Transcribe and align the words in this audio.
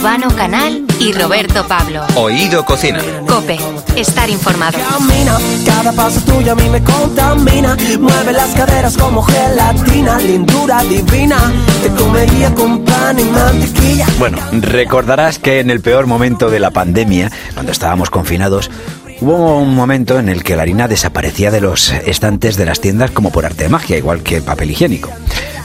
Urbano 0.00 0.34
Canal 0.34 0.86
y 0.98 1.12
Roberto 1.12 1.68
Pablo. 1.68 2.02
Oído 2.14 2.64
Cocina. 2.64 3.00
Cope, 3.28 3.58
estar 3.96 4.30
informado. 4.30 4.78
Camina, 4.78 5.36
cada 5.66 5.92
paso 5.92 6.22
tuyo 6.22 6.52
a 6.52 6.54
mí 6.54 6.70
me 6.70 6.82
contamina. 6.82 7.76
Mueve 8.00 8.32
las 8.32 8.48
caderas 8.54 8.96
como 8.96 9.20
gelatina, 9.22 10.16
lindura 10.16 10.82
divina. 10.84 11.36
Te 11.82 11.90
comería 11.90 12.54
con 12.54 12.82
pan 12.82 13.18
y 13.18 13.24
mantequilla. 13.24 14.06
Bueno, 14.18 14.38
recordarás 14.52 15.38
que 15.38 15.60
en 15.60 15.68
el 15.68 15.82
peor 15.82 16.06
momento 16.06 16.48
de 16.48 16.60
la 16.60 16.70
pandemia, 16.70 17.30
cuando 17.52 17.70
estábamos 17.70 18.08
confinados, 18.08 18.70
Hubo 19.20 19.58
un 19.58 19.74
momento 19.74 20.18
en 20.18 20.30
el 20.30 20.42
que 20.42 20.56
la 20.56 20.62
harina 20.62 20.88
desaparecía 20.88 21.50
de 21.50 21.60
los 21.60 21.92
estantes 21.92 22.56
de 22.56 22.64
las 22.64 22.80
tiendas 22.80 23.10
como 23.10 23.30
por 23.30 23.44
arte 23.44 23.64
de 23.64 23.68
magia, 23.68 23.98
igual 23.98 24.22
que 24.22 24.36
el 24.36 24.42
papel 24.42 24.70
higiénico. 24.70 25.10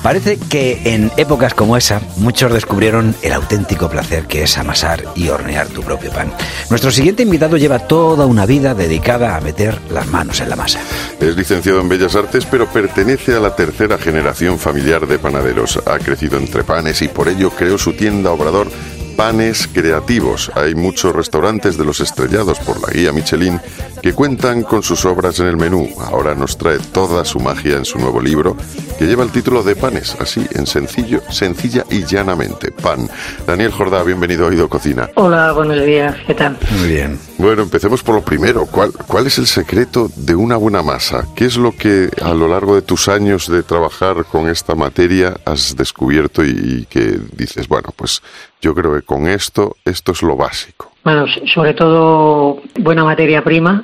Parece 0.04 0.38
que 0.38 0.82
en 0.94 1.12
épocas 1.18 1.56
como 1.56 1.78
esa, 1.78 2.00
muchos 2.18 2.54
descubrieron 2.54 3.16
el 3.24 3.34
auténtico 3.34 3.90
placer 3.90 4.26
que 4.26 4.44
es 4.44 4.56
amasar 4.58 5.04
y 5.16 5.30
hornear 5.30 5.68
tu 5.68 5.82
propio 5.82 6.12
pan. 6.12 6.32
Nuestro 6.70 6.92
siguiente 6.92 7.24
invitado 7.24 7.58
lleva 7.58 7.80
toda 7.80 8.28
una 8.28 8.46
vida 8.46 8.76
dedicada 8.76 9.36
a 9.36 9.42
meter 9.42 9.80
las 9.90 10.06
manos 10.06 10.42
en 10.42 10.50
la 10.50 10.58
masa. 10.58 10.80
Es 11.20 11.36
licenciado 11.36 11.82
en 11.82 11.90
Bellas 11.90 12.16
Artes, 12.16 12.46
pero 12.46 12.68
pertenece 12.68 13.34
a 13.34 13.40
la 13.40 13.56
tercera 13.56 13.98
generación 13.98 14.60
familiar 14.60 15.08
de 15.08 15.18
panaderos. 15.18 15.82
Ha 15.88 15.98
crecido 15.98 16.38
entre 16.38 16.64
panes 16.64 17.02
y 17.02 17.08
por 17.08 17.28
ello 17.28 17.50
creó 17.50 17.80
su 17.80 17.94
tienda 17.94 18.30
Obrador 18.30 18.68
panes 19.16 19.68
creativos. 19.72 20.52
Hay 20.56 20.76
muchos 20.76 21.16
restaurantes 21.16 21.78
de 21.78 21.86
los 21.86 22.00
estrellados 22.00 22.60
por 22.60 22.82
la 22.82 22.94
guía 22.94 23.12
Michelin 23.12 23.60
que 24.02 24.14
cuentan 24.14 24.64
con 24.64 24.84
sus 24.84 25.06
obras 25.06 25.40
en 25.40 25.48
el 25.48 25.58
menú. 25.58 25.90
Ahora 26.00 26.36
nos 26.36 26.58
trae 26.58 26.80
toda 26.80 27.26
su 27.26 27.40
magia 27.40 27.78
en 27.78 27.86
su 27.86 27.98
nuevo 27.98 28.22
libro 28.22 28.56
que 29.00 29.06
lleva 29.06 29.24
el 29.24 29.32
título 29.32 29.64
de 29.64 29.76
Panes, 29.76 30.16
así 30.20 30.46
en 30.52 30.68
sencillo, 30.68 31.22
sencilla 31.30 31.86
y 31.90 32.06
llanamente. 32.06 32.72
Pan. 32.72 33.10
Daniel 33.46 33.72
Jordá, 33.72 34.04
bienvenido 34.04 34.46
a 34.46 34.50
Oído 34.50 34.70
Cocina. 34.70 35.10
Hola, 35.16 35.52
buenos 35.54 35.84
días, 35.84 36.16
¿qué 36.28 36.34
tal? 36.34 36.58
Muy 36.78 36.90
bien. 36.90 37.20
Bueno, 37.38 37.64
empecemos 37.64 38.04
por 38.04 38.16
lo 38.16 38.22
primero. 38.22 38.66
¿Cuál, 38.66 38.92
¿Cuál 38.94 39.28
es 39.28 39.38
el 39.38 39.48
secreto 39.48 40.10
de 40.16 40.36
una 40.36 40.56
buena 40.58 40.82
masa? 40.82 41.26
¿Qué 41.36 41.46
es 41.46 41.58
lo 41.58 41.72
que 41.72 42.10
a 42.22 42.34
lo 42.34 42.48
largo 42.48 42.76
de 42.76 42.82
tus 42.82 43.08
años 43.08 43.50
de 43.50 43.64
trabajar 43.64 44.26
con 44.26 44.48
esta 44.48 44.76
materia 44.76 45.36
has 45.46 45.76
descubierto 45.76 46.44
y, 46.44 46.50
y 46.50 46.86
que 46.86 47.20
dices, 47.36 47.68
bueno, 47.68 47.90
pues 47.96 48.22
yo 48.66 48.74
creo 48.74 48.96
que 48.96 49.04
con 49.04 49.28
esto, 49.28 49.76
esto 49.86 50.12
es 50.14 50.24
lo 50.24 50.36
básico. 50.36 50.92
Bueno, 51.04 51.28
sobre 51.54 51.76
todo 51.76 52.64
buena 52.80 53.04
materia 53.04 53.44
prima, 53.44 53.84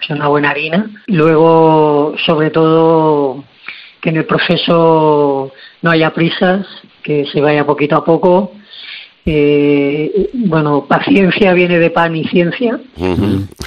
es 0.00 0.10
una 0.10 0.28
buena 0.28 0.50
harina. 0.50 0.88
Luego, 1.08 2.14
sobre 2.24 2.50
todo, 2.50 3.42
que 4.00 4.10
en 4.10 4.18
el 4.18 4.24
proceso 4.24 5.50
no 5.82 5.90
haya 5.90 6.14
prisas, 6.14 6.64
que 7.02 7.26
se 7.32 7.40
vaya 7.40 7.66
poquito 7.66 7.96
a 7.96 8.04
poco. 8.04 8.52
Eh, 9.24 10.30
bueno, 10.34 10.84
paciencia 10.88 11.52
viene 11.52 11.78
de 11.78 11.90
pan 11.90 12.16
y 12.16 12.24
ciencia 12.24 12.80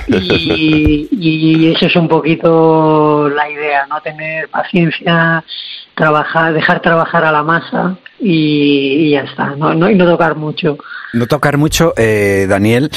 y, 0.07 1.07
y 1.11 1.71
eso 1.73 1.85
es 1.85 1.95
un 1.95 2.09
poquito 2.09 3.29
la 3.29 3.49
idea, 3.49 3.87
no 3.87 4.01
tener 4.01 4.49
paciencia, 4.49 5.45
trabajar, 5.95 6.53
dejar 6.53 6.81
trabajar 6.81 7.23
a 7.23 7.31
la 7.31 7.41
masa 7.41 7.97
y, 8.19 9.05
y 9.05 9.11
ya 9.11 9.21
está, 9.21 9.55
no, 9.55 9.73
no, 9.73 9.89
y 9.89 9.95
no 9.95 10.05
tocar 10.05 10.35
mucho. 10.35 10.77
No 11.13 11.25
tocar 11.25 11.57
mucho, 11.57 11.93
eh, 11.95 12.47
Daniel. 12.49 12.91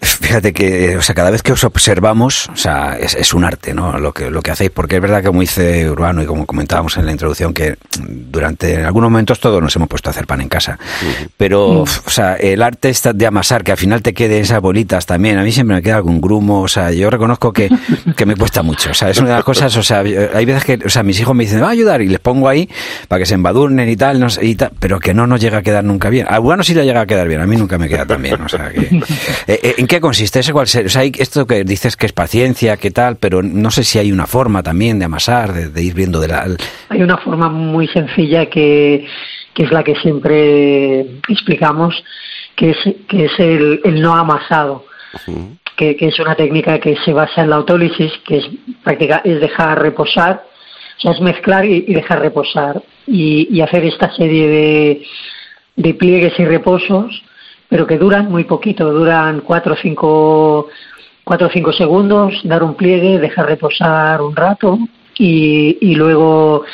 Fíjate 0.20 0.52
que, 0.52 0.96
o 0.96 1.02
sea, 1.02 1.14
cada 1.14 1.30
vez 1.30 1.42
que 1.42 1.52
os 1.52 1.62
observamos, 1.64 2.48
o 2.48 2.56
sea, 2.56 2.96
es, 2.98 3.14
es, 3.14 3.34
un 3.34 3.44
arte, 3.44 3.74
¿no? 3.74 3.98
Lo 3.98 4.12
que, 4.12 4.30
lo 4.30 4.40
que 4.40 4.50
hacéis, 4.50 4.70
porque 4.70 4.96
es 4.96 5.02
verdad 5.02 5.20
que 5.20 5.26
como 5.26 5.40
dice 5.40 5.90
Urbano 5.90 6.22
y 6.22 6.26
como 6.26 6.46
comentábamos 6.46 6.96
en 6.96 7.04
la 7.04 7.12
introducción, 7.12 7.52
que 7.52 7.76
durante 7.98 8.74
en 8.74 8.86
algunos 8.86 9.10
momentos 9.10 9.40
todos 9.40 9.62
nos 9.62 9.74
hemos 9.76 9.88
puesto 9.88 10.08
a 10.08 10.12
hacer 10.12 10.26
pan 10.26 10.40
en 10.40 10.48
casa. 10.48 10.78
Pero, 11.36 11.82
o 11.82 11.86
sea, 12.10 12.34
el 12.36 12.62
arte 12.62 12.88
está 12.88 13.12
de 13.12 13.26
amasar, 13.26 13.62
que 13.62 13.72
al 13.72 13.76
final 13.76 14.00
te 14.02 14.14
quede 14.14 14.40
esas 14.40 14.60
bolitas 14.60 15.04
también, 15.04 15.38
a 15.38 15.42
mí 15.42 15.52
siempre 15.52 15.76
me 15.76 15.82
queda 15.82 15.96
algún 15.96 16.20
grumo, 16.20 16.62
o 16.62 16.68
sea, 16.68 16.90
yo 16.92 17.10
reconozco 17.10 17.52
que, 17.52 17.68
que 18.16 18.24
me 18.24 18.36
cuesta 18.36 18.62
mucho, 18.62 18.90
o 18.90 18.94
sea, 18.94 19.10
es 19.10 19.18
una 19.18 19.30
de 19.30 19.34
las 19.34 19.44
cosas, 19.44 19.76
o 19.76 19.82
sea, 19.82 19.98
hay 20.00 20.44
veces 20.44 20.64
que, 20.64 20.78
o 20.84 20.88
sea, 20.88 21.02
mis 21.02 21.20
hijos 21.20 21.34
me 21.34 21.44
dicen, 21.44 21.62
va 21.62 21.68
a 21.68 21.70
ayudar, 21.70 22.00
y 22.00 22.08
les 22.08 22.20
pongo 22.20 22.48
ahí 22.48 22.68
para 23.08 23.18
que 23.18 23.26
se 23.26 23.34
embadurnen 23.34 23.88
y 23.88 23.96
tal, 23.96 24.18
no 24.18 24.30
sé, 24.30 24.46
y 24.46 24.54
tal, 24.54 24.70
pero 24.78 24.98
que 24.98 25.12
no 25.12 25.26
nos 25.26 25.40
llega 25.40 25.58
a 25.58 25.62
quedar 25.62 25.84
nunca 25.84 26.08
bien. 26.08 26.26
A 26.30 26.40
Urbano 26.40 26.62
sí 26.62 26.72
le 26.72 26.84
llega 26.84 27.02
a 27.02 27.06
quedar 27.06 27.28
bien, 27.28 27.40
a 27.40 27.46
mí 27.46 27.56
nunca 27.56 27.76
me 27.76 27.88
queda 27.88 28.06
tan 28.06 28.22
bien, 28.22 28.40
o 28.40 28.48
sea, 28.48 28.70
que... 28.70 29.00
Eh, 29.46 29.74
¿En 29.78 29.86
qué 29.90 30.00
consiste? 30.00 30.38
¿Ese 30.38 30.52
cuál 30.52 30.68
ser? 30.68 30.86
O 30.86 30.88
sea, 30.88 31.02
hay 31.02 31.10
esto 31.18 31.46
que 31.48 31.64
dices 31.64 31.96
que 31.96 32.06
es 32.06 32.12
paciencia, 32.12 32.76
qué 32.76 32.92
tal, 32.92 33.16
pero 33.16 33.42
no 33.42 33.72
sé 33.72 33.82
si 33.82 33.98
hay 33.98 34.12
una 34.12 34.28
forma 34.28 34.62
también 34.62 35.00
de 35.00 35.06
amasar, 35.06 35.52
de, 35.52 35.68
de 35.68 35.82
ir 35.82 35.94
viendo 35.94 36.20
de 36.20 36.28
la... 36.28 36.46
Hay 36.90 37.02
una 37.02 37.18
forma 37.18 37.48
muy 37.48 37.88
sencilla 37.88 38.46
que, 38.46 39.04
que 39.52 39.64
es 39.64 39.72
la 39.72 39.82
que 39.82 39.96
siempre 39.96 41.00
explicamos, 41.28 42.04
que 42.54 42.70
es, 42.70 42.76
que 43.08 43.24
es 43.24 43.32
el, 43.38 43.80
el 43.84 44.00
no 44.00 44.14
amasado. 44.14 44.86
Uh-huh. 45.26 45.56
Que, 45.76 45.96
que, 45.96 46.06
es 46.06 46.20
una 46.20 46.36
técnica 46.36 46.78
que 46.78 46.94
se 47.04 47.12
basa 47.12 47.42
en 47.42 47.50
la 47.50 47.56
autólisis, 47.56 48.12
que 48.24 48.38
es 48.38 48.44
práctica, 48.84 49.22
es 49.24 49.40
dejar 49.40 49.82
reposar, 49.82 50.44
o 50.98 51.00
sea, 51.00 51.12
es 51.12 51.20
mezclar 51.20 51.64
y, 51.64 51.84
y 51.88 51.94
dejar 51.94 52.20
reposar, 52.20 52.80
y, 53.08 53.48
y, 53.50 53.60
hacer 53.60 53.84
esta 53.84 54.14
serie 54.14 54.46
de, 54.46 55.02
de 55.76 55.94
pliegues 55.94 56.38
y 56.38 56.44
reposos 56.44 57.22
pero 57.70 57.86
que 57.86 57.96
duran 57.96 58.30
muy 58.30 58.44
poquito, 58.44 58.92
duran 58.92 59.40
cuatro 59.40 59.74
o 59.74 59.76
cinco, 59.80 60.68
cuatro 61.24 61.46
o 61.46 61.50
cinco 61.50 61.72
segundos, 61.72 62.34
dar 62.44 62.62
un 62.62 62.74
pliegue, 62.74 63.18
dejar 63.18 63.46
reposar 63.46 64.20
un 64.20 64.36
rato 64.36 64.78
y, 65.16 65.78
y 65.80 65.94
luego, 65.94 66.64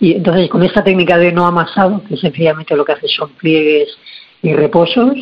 y 0.00 0.14
entonces 0.14 0.48
con 0.48 0.62
esta 0.62 0.82
técnica 0.82 1.18
de 1.18 1.30
no 1.30 1.46
amasado, 1.46 2.02
que 2.08 2.16
sencillamente 2.16 2.74
lo 2.74 2.84
que 2.84 2.92
hace 2.92 3.06
son 3.06 3.30
pliegues 3.30 3.88
y 4.42 4.54
reposos, 4.54 5.14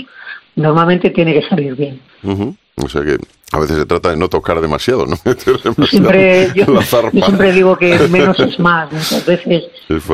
normalmente 0.55 1.11
tiene 1.11 1.35
que 1.35 1.43
salir 1.49 1.75
bien. 1.75 2.01
Uh 2.23 2.31
-huh. 2.31 2.57
O 2.77 2.89
sea 2.89 3.03
que 3.03 3.17
a 3.53 3.61
veces 3.61 3.79
se 3.79 3.87
trata 3.87 4.11
de 4.11 4.17
no 4.17 4.29
tocar 4.29 4.61
demasiado, 4.61 5.07
¿no? 5.07 5.17
demasiado 5.25 5.87
siempre, 5.87 6.49
yo, 6.55 6.67
yo, 6.67 7.11
siempre 7.11 7.53
digo 7.53 7.77
que 7.77 7.99
menos 8.11 8.39
es 8.41 8.59
más. 8.59 8.93
Muchas 8.93 9.27
veces. 9.27 9.65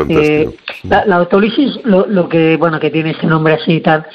Eh, 0.09 0.49
la, 0.85 1.05
la, 1.07 1.17
autólisis, 1.17 1.79
lo, 1.85 2.07
lo, 2.07 2.29
que 2.29 2.57
bueno 2.57 2.79
que 2.79 2.91
tiene 2.91 3.11
este 3.11 3.27
nombre 3.27 3.55
así 3.55 3.73
y 3.75 3.81
tal, 3.81 4.07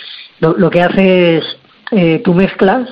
lo, 0.53 0.69
que 0.69 0.81
hace 0.81 1.37
es 1.37 1.57
eh, 1.91 2.21
tú 2.23 2.33
mezclas, 2.33 2.89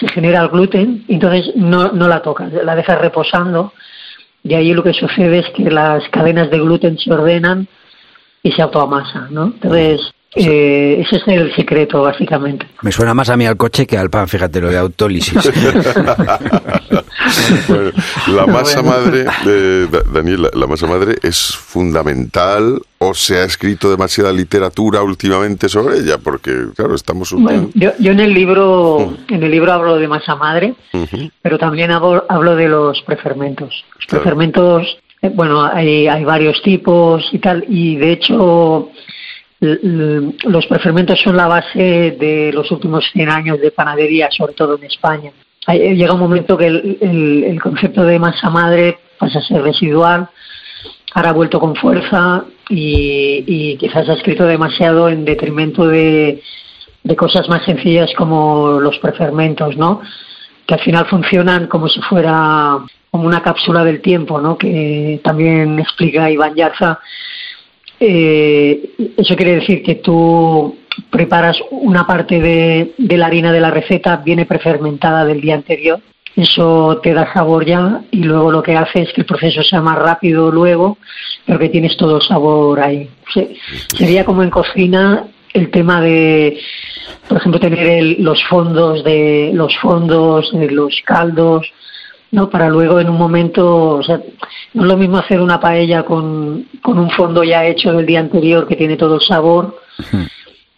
se 0.00 0.08
genera 0.08 0.42
el 0.42 0.48
gluten, 0.48 1.04
y 1.08 1.14
entonces 1.14 1.54
no, 1.56 1.92
no 1.92 2.08
la 2.08 2.22
tocas, 2.22 2.52
la 2.52 2.74
dejas 2.74 3.00
reposando 3.00 3.72
y 4.44 4.54
ahí 4.54 4.74
lo 4.74 4.82
que 4.82 4.92
sucede 4.92 5.38
es 5.40 5.48
que 5.50 5.70
las 5.70 6.08
cadenas 6.08 6.50
de 6.50 6.58
gluten 6.58 6.98
se 6.98 7.12
ordenan 7.12 7.68
y 8.42 8.50
se 8.52 8.62
autoamasa, 8.62 9.28
¿no? 9.30 9.44
Entonces 9.44 10.12
eh, 10.34 11.04
ese 11.04 11.16
es 11.16 11.28
el 11.28 11.54
secreto, 11.54 12.00
básicamente. 12.02 12.66
Me 12.80 12.90
suena 12.90 13.12
más 13.12 13.28
a 13.28 13.36
mí 13.36 13.44
al 13.44 13.58
coche 13.58 13.86
que 13.86 13.98
al 13.98 14.08
pan, 14.08 14.26
fíjate, 14.28 14.62
lo 14.62 14.70
de 14.70 14.78
autólisis. 14.78 15.34
bueno, 17.68 17.90
la 18.34 18.46
masa 18.46 18.82
madre, 18.82 19.26
eh, 19.46 19.86
Daniel, 20.12 20.48
la 20.54 20.66
masa 20.66 20.86
madre 20.86 21.16
es 21.22 21.54
fundamental 21.54 22.80
o 22.98 23.12
se 23.12 23.36
ha 23.40 23.44
escrito 23.44 23.90
demasiada 23.90 24.32
literatura 24.32 25.02
últimamente 25.02 25.68
sobre 25.68 25.98
ella, 25.98 26.16
porque 26.16 26.68
claro, 26.74 26.94
estamos 26.94 27.30
un... 27.32 27.42
bueno, 27.42 27.70
yo, 27.74 27.90
yo, 27.98 28.12
en 28.12 28.20
el 28.20 28.32
libro, 28.32 28.96
uh 28.96 29.10
-huh. 29.10 29.34
en 29.34 29.42
el 29.42 29.50
libro 29.50 29.72
hablo 29.72 29.96
de 29.96 30.08
masa 30.08 30.34
madre, 30.34 30.74
uh 30.94 30.98
-huh. 30.98 31.30
pero 31.42 31.58
también 31.58 31.90
hablo, 31.90 32.24
hablo, 32.26 32.56
de 32.56 32.68
los 32.68 33.02
prefermentos. 33.02 33.84
Los 33.96 34.06
claro. 34.06 34.22
prefermentos, 34.22 34.98
eh, 35.20 35.30
bueno, 35.34 35.62
hay, 35.62 36.08
hay 36.08 36.24
varios 36.24 36.62
tipos 36.62 37.22
y 37.32 37.38
tal, 37.38 37.66
y 37.68 37.96
de 37.96 38.12
hecho 38.12 38.90
los 39.62 40.66
prefermentos 40.66 41.20
son 41.20 41.36
la 41.36 41.46
base 41.46 42.16
de 42.18 42.50
los 42.52 42.68
últimos 42.72 43.08
100 43.12 43.30
años 43.30 43.60
de 43.60 43.70
panadería, 43.70 44.28
sobre 44.30 44.54
todo 44.54 44.76
en 44.76 44.84
España. 44.84 45.30
Llega 45.68 46.12
un 46.12 46.18
momento 46.18 46.58
que 46.58 46.66
el, 46.66 46.98
el, 47.00 47.44
el, 47.44 47.62
concepto 47.62 48.02
de 48.02 48.18
masa 48.18 48.50
madre 48.50 48.98
pasa 49.16 49.38
a 49.38 49.42
ser 49.42 49.62
residual, 49.62 50.28
ahora 51.14 51.30
ha 51.30 51.32
vuelto 51.32 51.60
con 51.60 51.76
fuerza 51.76 52.44
y, 52.68 53.44
y 53.46 53.76
quizás 53.76 54.08
ha 54.08 54.14
escrito 54.14 54.44
demasiado 54.44 55.08
en 55.08 55.24
detrimento 55.24 55.86
de, 55.86 56.42
de, 57.04 57.16
cosas 57.16 57.48
más 57.48 57.64
sencillas 57.64 58.10
como 58.16 58.80
los 58.80 58.98
prefermentos, 58.98 59.76
¿no? 59.76 60.00
Que 60.66 60.74
al 60.74 60.80
final 60.80 61.06
funcionan 61.06 61.68
como 61.68 61.88
si 61.88 62.00
fuera 62.00 62.78
como 63.12 63.28
una 63.28 63.42
cápsula 63.42 63.84
del 63.84 64.00
tiempo, 64.00 64.40
¿no? 64.40 64.58
Que 64.58 65.20
también 65.22 65.78
explica 65.78 66.28
Iván 66.28 66.56
Yarza 66.56 66.98
eh, 68.04 68.94
eso 69.16 69.36
quiere 69.36 69.56
decir 69.56 69.82
que 69.82 69.96
tú 69.96 70.76
preparas 71.08 71.56
una 71.70 72.04
parte 72.06 72.40
de, 72.40 72.94
de, 72.98 73.16
la 73.16 73.26
harina 73.26 73.52
de 73.52 73.60
la 73.60 73.70
receta, 73.70 74.16
viene 74.16 74.44
prefermentada 74.44 75.24
del 75.24 75.40
día 75.40 75.54
anterior, 75.54 76.00
eso 76.34 76.98
te 77.02 77.12
da 77.12 77.32
sabor 77.32 77.64
ya 77.64 78.00
y 78.10 78.24
luego 78.24 78.50
lo 78.50 78.62
que 78.62 78.74
hace 78.74 79.02
es 79.02 79.12
que 79.12 79.20
el 79.20 79.26
proceso 79.26 79.62
sea 79.62 79.80
más 79.80 79.98
rápido 79.98 80.50
luego, 80.50 80.98
pero 81.46 81.58
que 81.58 81.68
tienes 81.68 81.96
todo 81.96 82.16
el 82.16 82.22
sabor 82.22 82.80
ahí. 82.80 83.08
Sería 83.96 84.24
como 84.24 84.42
en 84.42 84.50
cocina 84.50 85.26
el 85.52 85.70
tema 85.70 86.00
de, 86.00 86.58
por 87.28 87.36
ejemplo, 87.36 87.60
tener 87.60 87.86
el, 87.86 88.16
los 88.22 88.42
fondos 88.44 89.04
de 89.04 89.50
los 89.52 89.76
fondos, 89.76 90.50
de 90.52 90.70
los 90.70 91.00
caldos, 91.04 91.70
¿no? 92.32 92.50
Para 92.50 92.68
luego 92.68 92.98
en 92.98 93.08
un 93.08 93.16
momento, 93.16 93.96
o 93.96 94.02
sea, 94.02 94.20
no 94.74 94.82
es 94.82 94.88
lo 94.88 94.96
mismo 94.96 95.18
hacer 95.18 95.40
una 95.40 95.60
paella 95.60 96.02
con, 96.02 96.66
con 96.82 96.98
un 96.98 97.10
fondo 97.10 97.44
ya 97.44 97.64
hecho 97.64 97.92
del 97.92 98.06
día 98.06 98.20
anterior 98.20 98.66
que 98.66 98.76
tiene 98.76 98.96
todo 98.96 99.16
el 99.16 99.20
sabor. 99.20 99.78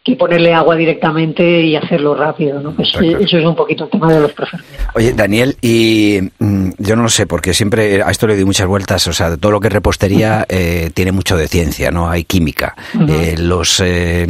Que 0.05 0.17
ponerle 0.17 0.53
agua 0.53 0.77
directamente 0.77 1.63
y 1.63 1.77
hacerlo 1.77 2.15
rápido, 2.15 2.61
¿no? 2.61 2.73
Pues 2.73 2.93
eso 2.95 3.39
es 3.39 3.45
un 3.45 3.57
poquito 3.57 3.85
el 3.85 3.91
tema 3.91 4.13
de 4.13 4.21
los 4.21 4.33
preferentes. 4.33 4.79
Oye, 4.95 5.15
Daniel, 5.15 5.57
y 5.63 6.21
mm, 6.39 6.73
yo 6.77 6.95
no 6.95 7.05
lo 7.05 7.09
sé, 7.09 7.27
porque 7.27 7.55
siempre 7.55 8.03
a 8.03 8.11
esto 8.11 8.27
le 8.27 8.35
doy 8.35 8.45
muchas 8.45 8.67
vueltas, 8.67 9.07
o 9.07 9.15
sea, 9.15 9.35
todo 9.39 9.53
lo 9.53 9.61
que 9.61 9.69
es 9.69 9.73
repostería 9.73 10.45
eh, 10.51 10.91
tiene 10.93 11.11
mucho 11.11 11.39
de 11.39 11.49
ciencia, 11.49 11.91
¿no? 11.91 12.11
Hay 12.11 12.25
química. 12.25 12.77
Eh, 13.09 13.37
los 13.39 13.81
eh, 13.83 14.27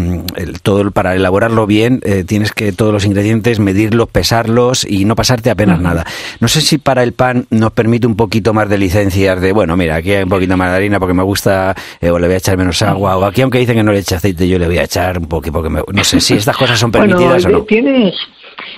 todo 0.63 0.93
Para 0.93 1.17
elaborarlo 1.17 1.67
bien 1.67 2.01
tienes 2.27 2.53
que 2.53 2.73
todos 2.73 2.93
los 2.93 3.05
ingredientes 3.05 3.59
medirlos, 3.59 4.09
pesarlos 4.09 4.87
y 4.89 5.05
no 5.05 5.17
pasarte 5.17 5.51
apenas 5.51 5.81
nada. 5.81 6.07
No 6.39 6.47
sé 6.47 6.61
si 6.61 6.79
para 6.79 7.03
el 7.03 7.15
pan 7.15 7.47
nos 7.51 7.73
permite 7.73 8.07
un 8.07 8.15
poquito 8.15 8.55
más 8.55 8.69
de 8.69 8.79
licencias 8.79 9.41
de, 9.41 9.51
bueno, 9.51 9.77
mira, 9.77 9.97
aquí 9.97 10.13
hay 10.13 10.23
un 10.23 10.29
poquito 10.29 10.57
más 10.57 10.71
de 10.71 10.77
harina 10.77 11.01
porque 11.01 11.15
me 11.15 11.25
gusta, 11.25 11.75
o 12.01 12.19
le 12.19 12.27
voy 12.29 12.35
a 12.35 12.39
echar 12.39 12.57
menos 12.57 12.81
agua, 12.83 13.17
o 13.17 13.25
aquí 13.25 13.43
aunque 13.43 13.59
dicen 13.59 13.75
que 13.75 13.83
no 13.83 13.91
le 13.91 13.99
eche 13.99 14.15
aceite, 14.15 14.47
yo 14.47 14.57
le 14.59 14.67
voy 14.67 14.79
a 14.79 14.85
echar 14.85 15.19
un 15.19 15.27
poquito 15.27 15.64
no 15.71 16.05
sé 16.05 16.21
si 16.21 16.35
estas 16.35 16.57
cosas 16.57 16.79
son 16.79 16.91
permitidas 16.91 17.45
o 17.47 17.49
no. 17.49 17.63
Tienes, 17.65 18.15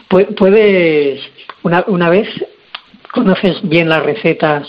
puedes, 0.09 1.21
una, 1.62 1.85
una 1.87 2.11
vez 2.11 2.29
conoces 3.12 3.56
bien 3.62 3.88
las 3.88 4.03
recetas, 4.03 4.67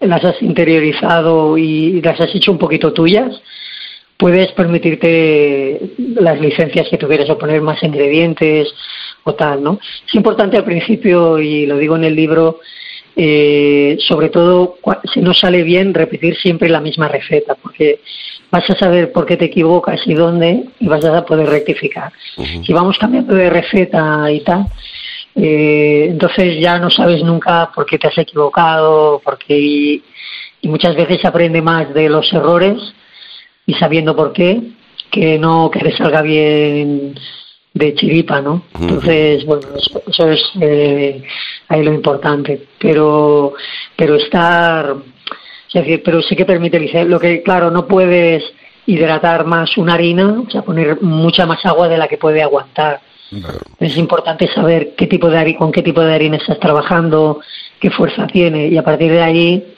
las 0.00 0.24
has 0.24 0.42
interiorizado 0.42 1.56
y 1.56 2.00
las 2.02 2.20
has 2.20 2.34
hecho 2.34 2.52
un 2.52 2.58
poquito 2.58 2.92
tuyas, 2.92 3.40
puedes 4.16 4.52
permitirte 4.52 5.80
las 5.98 6.40
licencias 6.40 6.88
que 6.88 6.98
tuvieras 6.98 7.30
o 7.30 7.38
poner 7.38 7.60
más 7.62 7.82
ingredientes 7.82 8.72
o 9.24 9.34
tal, 9.34 9.62
¿no? 9.62 9.80
Es 10.06 10.14
importante 10.14 10.56
al 10.56 10.64
principio, 10.64 11.38
y 11.38 11.66
lo 11.66 11.78
digo 11.78 11.96
en 11.96 12.04
el 12.04 12.14
libro, 12.14 12.60
eh, 13.16 13.96
sobre 14.00 14.28
todo 14.28 14.78
si 15.12 15.20
no 15.20 15.34
sale 15.34 15.62
bien, 15.62 15.94
repetir 15.94 16.36
siempre 16.36 16.68
la 16.68 16.80
misma 16.80 17.08
receta, 17.08 17.54
porque 17.54 18.00
vas 18.50 18.68
a 18.68 18.76
saber 18.76 19.12
por 19.12 19.26
qué 19.26 19.36
te 19.36 19.46
equivocas 19.46 20.00
y 20.06 20.14
dónde 20.14 20.64
y 20.80 20.86
vas 20.86 21.04
a 21.04 21.24
poder 21.24 21.48
rectificar. 21.48 22.12
Si 22.64 22.72
vamos 22.72 22.98
cambiando 22.98 23.34
de 23.34 23.50
receta 23.50 24.30
y 24.30 24.40
tal, 24.40 24.66
eh, 25.36 26.06
entonces 26.10 26.60
ya 26.60 26.78
no 26.78 26.90
sabes 26.90 27.22
nunca 27.22 27.70
por 27.74 27.86
qué 27.86 27.98
te 27.98 28.08
has 28.08 28.18
equivocado, 28.18 29.20
porque 29.24 29.58
y, 29.58 30.02
muchas 30.62 30.96
veces 30.96 31.20
se 31.20 31.28
aprende 31.28 31.60
más 31.60 31.92
de 31.92 32.08
los 32.08 32.32
errores 32.32 32.78
y 33.66 33.74
sabiendo 33.74 34.16
por 34.16 34.32
qué, 34.32 34.60
que 35.10 35.38
no 35.38 35.70
que 35.70 35.80
te 35.80 35.96
salga 35.96 36.22
bien 36.22 37.14
de 37.74 37.94
chiripa, 37.94 38.40
¿no? 38.40 38.62
Entonces, 38.80 39.44
bueno, 39.44 39.66
eso, 39.76 40.30
es 40.30 40.42
eh, 40.60 41.22
ahí 41.68 41.82
lo 41.82 41.92
importante. 41.92 42.68
Pero, 42.78 43.54
pero 43.96 44.14
estar, 44.14 44.94
pero 46.04 46.22
sí 46.22 46.36
que 46.36 46.46
permite 46.46 47.04
lo 47.04 47.18
que, 47.18 47.42
claro, 47.42 47.70
no 47.70 47.86
puedes 47.86 48.44
hidratar 48.86 49.44
más 49.44 49.76
una 49.76 49.94
harina, 49.94 50.44
o 50.46 50.50
sea, 50.50 50.62
poner 50.62 51.02
mucha 51.02 51.46
más 51.46 51.64
agua 51.66 51.88
de 51.88 51.98
la 51.98 52.06
que 52.06 52.16
puede 52.16 52.42
aguantar. 52.42 53.00
Es 53.80 53.96
importante 53.96 54.48
saber 54.54 54.94
qué 54.94 55.08
tipo 55.08 55.28
de 55.28 55.56
con 55.56 55.72
qué 55.72 55.82
tipo 55.82 56.00
de 56.00 56.14
harina 56.14 56.36
estás 56.36 56.60
trabajando, 56.60 57.40
qué 57.80 57.90
fuerza 57.90 58.28
tiene 58.28 58.68
y 58.68 58.76
a 58.76 58.84
partir 58.84 59.10
de 59.10 59.22
ahí 59.22 59.74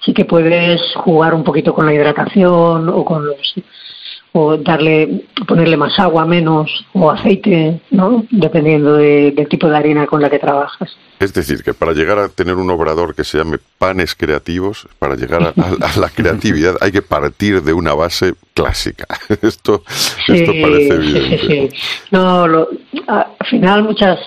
sí 0.00 0.14
que 0.14 0.24
puedes 0.24 0.80
jugar 0.94 1.34
un 1.34 1.44
poquito 1.44 1.74
con 1.74 1.84
la 1.84 1.92
hidratación 1.92 2.88
o 2.88 3.04
con 3.04 3.26
los 3.26 3.54
o 4.36 4.56
darle, 4.56 5.22
ponerle 5.46 5.76
más 5.76 5.96
agua, 6.00 6.26
menos, 6.26 6.84
o 6.92 7.08
aceite, 7.08 7.80
¿no? 7.92 8.26
Dependiendo 8.32 8.96
del 8.96 9.46
tipo 9.48 9.68
de 9.68 9.76
harina 9.76 10.08
con 10.08 10.20
la 10.20 10.28
que 10.28 10.40
trabajas. 10.40 10.96
Es 11.20 11.32
decir, 11.32 11.62
que 11.62 11.72
para 11.72 11.92
llegar 11.92 12.18
a 12.18 12.28
tener 12.28 12.56
un 12.56 12.68
obrador 12.68 13.14
que 13.14 13.22
se 13.22 13.38
llame 13.38 13.58
panes 13.78 14.16
creativos, 14.16 14.88
para 14.98 15.14
llegar 15.14 15.54
a, 15.56 16.00
la 16.00 16.08
creatividad 16.08 16.74
hay 16.80 16.90
que 16.90 17.00
partir 17.00 17.62
de 17.62 17.72
una 17.72 17.94
base 17.94 18.34
clásica. 18.54 19.06
esto, 19.40 19.84
esto 20.26 20.52
parece 20.60 20.94
evidente. 20.94 21.38
Sí, 21.38 21.46
sí, 21.46 21.68
No, 22.10 22.48
lo, 22.48 22.68
al 23.06 23.46
final 23.48 23.84
muchas... 23.84 24.18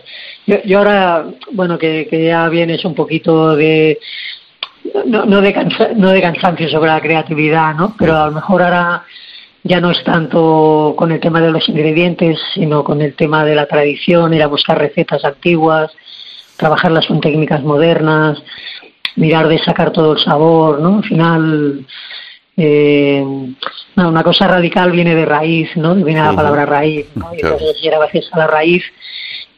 Yo, 0.45 0.77
ahora, 0.77 1.25
bueno, 1.51 1.77
que, 1.77 2.07
que 2.10 2.27
ya 2.27 2.48
vienes 2.48 2.86
un 2.86 2.95
poquito 2.95 3.57
de... 3.57 4.00
No, 5.06 5.25
no, 5.25 5.42
de 5.42 5.53
no 5.98 6.12
de 6.12 6.21
cansancio 6.21 6.69
sobre 6.69 6.92
la 6.92 7.01
creatividad, 7.01 7.75
¿no? 7.75 7.94
Pero 8.00 8.15
a 8.15 8.27
lo 8.27 8.31
mejor 8.31 8.63
ahora 8.63 9.03
ya 9.68 9.81
no 9.81 9.92
es 9.92 10.04
tanto 10.04 10.96
con 10.98 11.12
el 11.12 11.19
tema 11.19 11.42
de 11.42 11.52
los 11.52 11.68
ingredientes, 11.68 12.40
sino 12.54 12.84
con 12.84 13.02
el 13.02 13.16
tema 13.16 13.44
de 13.44 13.56
la 13.56 13.66
tradición, 13.66 14.34
ir 14.34 14.44
a 14.44 14.48
buscar 14.48 14.78
recetas 14.80 15.24
antiguas, 15.25 15.92
trabajarlas 16.56 17.06
con 17.08 17.19
técnicas 17.19 17.62
modernas, 17.64 18.42
mirar 19.16 19.48
de 19.48 19.60
sacar 19.60 19.92
todo 19.92 20.14
el 20.14 20.19
sabor, 20.19 20.80
¿no? 20.80 20.98
Al 20.98 21.04
final, 21.04 21.86
eh, 22.56 23.24
una 23.96 24.24
cosa 24.24 24.48
radical 24.48 24.92
viene 24.92 25.16
de 25.16 25.25
raíz, 25.25 25.75
¿no? 25.75 25.96
Viene 25.96 26.22
la 26.22 26.34
palabra 26.34 26.66
raíz, 26.66 27.08
¿no? 27.16 27.31
Y 27.34 27.42
entonces 27.42 27.78
ir 27.84 27.94
a 27.94 28.00
veces 28.00 28.30
a 28.31 28.40
la 28.40 28.48
raíz 28.48 28.84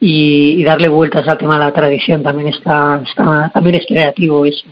y, 0.00 0.64
darle 0.64 0.88
vueltas 0.88 1.28
al 1.28 1.38
tema 1.38 1.58
de 1.58 1.64
la 1.66 1.72
tradición 1.72 2.22
también 2.22 2.48
está, 2.48 3.00
está 3.06 3.50
también 3.52 3.76
es 3.76 3.86
creativo 3.86 4.44
eso. 4.44 4.66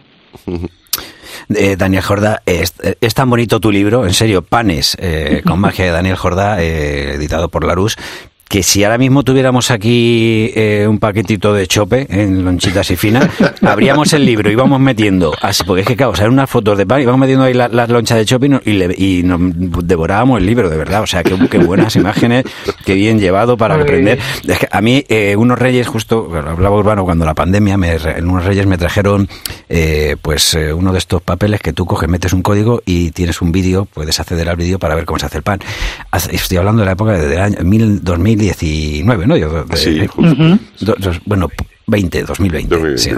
Eh, 1.55 1.77
Daniel 1.77 2.03
Jordá, 2.03 2.43
es, 2.45 2.75
tan 3.15 3.31
bonito 3.31 3.59
tu 3.59 3.73
libro, 3.73 4.07
en 4.07 4.13
serio, 4.13 4.43
Panes, 4.43 4.97
eh, 5.01 5.43
con 5.47 5.59
magia 5.61 5.87
de 5.87 5.91
Daniel 5.93 6.17
Jordá, 6.17 6.63
eh, 6.63 7.15
editado 7.15 7.49
por 7.49 7.65
Larus, 7.65 7.97
que 8.49 8.63
si 8.63 8.83
ahora 8.83 8.97
mismo 8.97 9.23
tuviéramos 9.25 9.71
aquí 9.71 10.51
eh, 10.55 10.87
un 10.89 10.99
paquetito 10.99 11.53
de 11.53 11.67
chope 11.67 12.07
en 12.09 12.45
lonchitas 12.45 12.91
y 12.91 12.97
finas, 12.97 13.29
abríamos 13.63 14.13
el 14.15 14.25
libro 14.25 14.49
y 14.49 14.55
íbamos 14.55 14.81
metiendo, 14.81 15.35
así, 15.43 15.65
porque 15.65 15.83
es 15.83 15.87
que 15.87 15.97
claro, 15.97 16.13
o 16.19 16.29
unas 16.29 16.49
fotos 16.49 16.79
de 16.79 16.87
pan 16.87 17.03
y 17.03 17.05
vamos 17.05 17.21
metiendo 17.21 17.45
ahí 17.45 17.53
las 17.53 17.89
lonchas 17.91 18.17
de 18.17 18.25
chope 18.25 18.49
y, 18.65 19.23
nos 19.23 19.41
devorábamos 19.87 20.41
el 20.41 20.47
libro, 20.47 20.71
de 20.71 20.77
verdad. 20.77 21.03
O 21.03 21.07
sea, 21.07 21.23
qué, 21.23 21.59
buenas 21.59 21.97
imágenes, 21.97 22.45
qué 22.85 22.95
bien 22.95 23.19
llevado 23.19 23.57
para 23.57 23.75
aprender. 23.75 24.19
Es 24.47 24.59
que 24.59 24.69
a 24.71 24.81
mí, 24.81 25.05
eh, 25.09 25.37
unos 25.37 25.59
reyes, 25.59 25.87
justo, 25.87 26.31
hablaba 26.35 26.77
Urbano, 26.77 27.05
cuando 27.05 27.25
la 27.25 27.35
pandemia, 27.35 27.77
me, 27.77 27.97
unos 28.23 28.45
reyes 28.45 28.67
me 28.67 28.79
trajeron 28.79 29.29
eh, 29.69 30.17
pues 30.23 30.57
uno 30.75 30.93
de 30.93 30.99
estos 30.99 31.21
papeles 31.21 31.61
que 31.61 31.73
tú 31.73 31.85
coges, 31.85 32.09
metes 32.09 32.33
un 32.33 32.43
código 32.43 32.83
y 32.87 33.11
tienes 33.11 33.43
un 33.43 33.53
vídeo, 33.53 33.87
puedes 33.93 34.19
acceder 34.21 34.49
al 34.49 34.57
vídeo 34.57 34.79
para 34.79 34.95
ver 34.95 35.05
cómo 35.05 35.19
se 35.19 35.27
hace 35.27 35.39
el 35.39 35.43
pan. 35.43 35.61
Estoy 36.31 36.57
hablando 36.57 36.81
de 36.81 36.87
la 36.87 36.93
época 36.93 37.13
del 37.13 37.41
año 37.41 37.57
2000 37.61 38.38
2019, 38.39 39.27
¿no? 39.27 39.37
Yo, 39.37 39.65
sí, 39.75 40.01
bueno, 41.27 41.49
20, 41.89 42.23
2020. 42.23 42.99
Sí, 42.99 43.11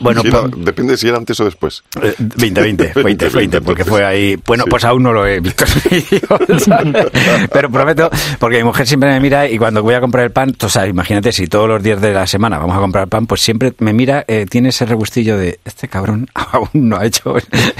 Bueno, 0.00 0.22
depende 0.56 0.96
si 0.96 1.08
era 1.08 1.18
antes 1.18 1.38
o 1.40 1.44
después. 1.44 1.84
2020, 2.18 2.92
20, 2.94 3.28
20, 3.28 3.60
porque 3.60 3.84
fue 3.84 4.04
ahí. 4.04 4.36
Bueno, 4.46 4.64
pues 4.68 4.84
aún 4.84 5.02
no 5.02 5.12
lo 5.12 5.26
he 5.26 5.40
visto. 5.40 5.64
Pero 7.52 7.70
prometo, 7.70 8.10
porque 8.38 8.58
mi 8.58 8.64
mujer 8.64 8.86
siempre 8.86 9.10
me 9.10 9.20
mira 9.20 9.48
y 9.48 9.58
cuando 9.58 9.82
voy 9.82 9.94
a 9.94 10.00
comprar 10.00 10.24
el 10.24 10.30
pan, 10.30 10.56
o 10.60 10.68
sea, 10.68 10.86
imagínate 10.86 11.32
si 11.32 11.46
todos 11.46 11.68
los 11.68 11.82
días 11.82 12.00
de 12.00 12.14
la 12.14 12.26
semana 12.26 12.58
vamos 12.58 12.76
a 12.76 12.80
comprar 12.80 13.08
pan, 13.08 13.26
pues 13.26 13.42
siempre 13.42 13.74
me 13.78 13.92
mira, 13.92 14.24
eh, 14.26 14.46
tiene 14.48 14.70
ese 14.70 14.86
regustillo 14.86 15.36
de 15.36 15.60
este 15.64 15.88
cabrón 15.88 16.26
aún 16.34 16.68
no 16.72 16.96
ha 16.96 17.04
hecho 17.04 17.34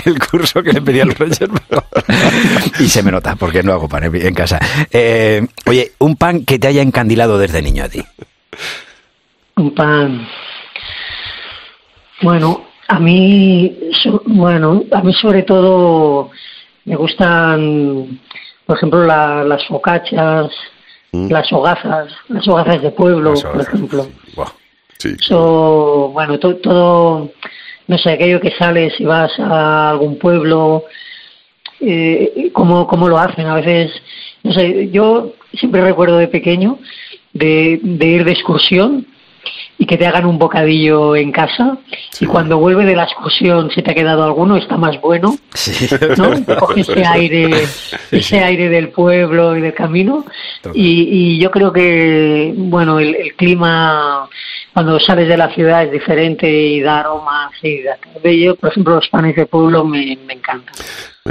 el 0.04 0.18
curso 0.18 0.62
que 0.62 0.72
le 0.72 0.82
pedí 0.82 1.00
a 1.00 1.06
los 1.06 1.18
Reyes. 1.18 1.38
y 2.80 2.88
se 2.88 3.02
me 3.02 3.10
nota, 3.10 3.34
porque 3.36 3.62
no 3.62 3.72
hago 3.72 3.88
pan 3.88 4.04
en 4.14 4.34
casa. 4.34 4.60
Eh, 4.90 5.46
oye, 5.64 5.92
un 5.98 6.16
pan 6.16 6.44
que 6.44 6.58
te 6.58 6.66
haya 6.66 6.82
encandilado 6.82 7.38
desde 7.38 7.62
niño 7.62 7.84
a 7.84 7.88
ti. 7.88 8.04
Un 9.66 9.74
pan. 9.74 10.28
Bueno, 12.22 12.66
a 12.86 13.00
mí, 13.00 13.76
bueno, 14.26 14.84
a 14.92 15.02
mí 15.02 15.12
sobre 15.12 15.42
todo 15.42 16.30
me 16.84 16.94
gustan, 16.94 18.20
por 18.64 18.76
ejemplo, 18.76 19.02
las 19.04 19.66
focachas, 19.66 20.52
mm. 21.10 21.32
las 21.32 21.52
hogazas, 21.52 22.12
las 22.28 22.46
hogazas 22.46 22.80
de 22.80 22.92
pueblo, 22.92 23.34
por 23.34 23.60
ejemplo. 23.60 24.06
Sí. 24.98 25.16
bueno, 25.30 26.38
todo, 26.38 27.32
no 27.88 27.98
sé, 27.98 28.10
aquello 28.12 28.40
que 28.40 28.52
sales 28.52 28.94
y 29.00 29.04
vas 29.04 29.32
a 29.40 29.90
algún 29.90 30.16
pueblo, 30.16 30.84
eh, 31.80 32.50
cómo, 32.52 32.86
cómo 32.86 33.08
lo 33.08 33.18
hacen. 33.18 33.46
A 33.46 33.56
veces, 33.56 33.90
no 34.44 34.52
sé, 34.52 34.90
yo 34.90 35.32
siempre 35.54 35.82
recuerdo 35.82 36.18
de 36.18 36.28
pequeño 36.28 36.78
de, 37.32 37.80
de 37.82 38.06
ir 38.06 38.24
de 38.24 38.30
excursión 38.30 39.06
y 39.78 39.86
que 39.86 39.96
te 39.96 40.06
hagan 40.06 40.26
un 40.26 40.38
bocadillo 40.38 41.16
en 41.16 41.32
casa. 41.32 41.78
Y 42.20 42.26
cuando 42.26 42.58
vuelve 42.58 42.84
de 42.84 42.96
la 42.96 43.04
excursión 43.04 43.70
si 43.70 43.82
te 43.82 43.90
ha 43.90 43.94
quedado 43.94 44.24
alguno 44.24 44.56
está 44.56 44.76
más 44.76 45.00
bueno 45.00 45.36
¿no? 46.16 46.56
coge 46.58 46.80
ese 46.80 47.04
aire 47.06 47.50
ese 48.10 48.40
aire 48.40 48.68
del 48.68 48.88
pueblo 48.88 49.56
y 49.56 49.60
del 49.60 49.74
camino. 49.74 50.24
Y, 50.74 51.38
yo 51.38 51.50
creo 51.50 51.72
que 51.72 52.52
bueno 52.56 52.98
el, 52.98 53.34
clima 53.36 54.28
cuando 54.72 54.98
sales 54.98 55.28
de 55.28 55.36
la 55.36 55.50
ciudad 55.50 55.84
es 55.84 55.92
diferente 55.92 56.50
y 56.50 56.80
da 56.80 57.00
aromas 57.00 57.52
y 57.62 57.82
da 57.82 57.98
bello 58.22 58.56
por 58.56 58.70
ejemplo 58.70 58.94
los 58.96 59.08
panes 59.08 59.36
de 59.36 59.46
pueblo 59.46 59.84
me, 59.84 60.18
me 60.26 60.34
encantan 60.34 60.74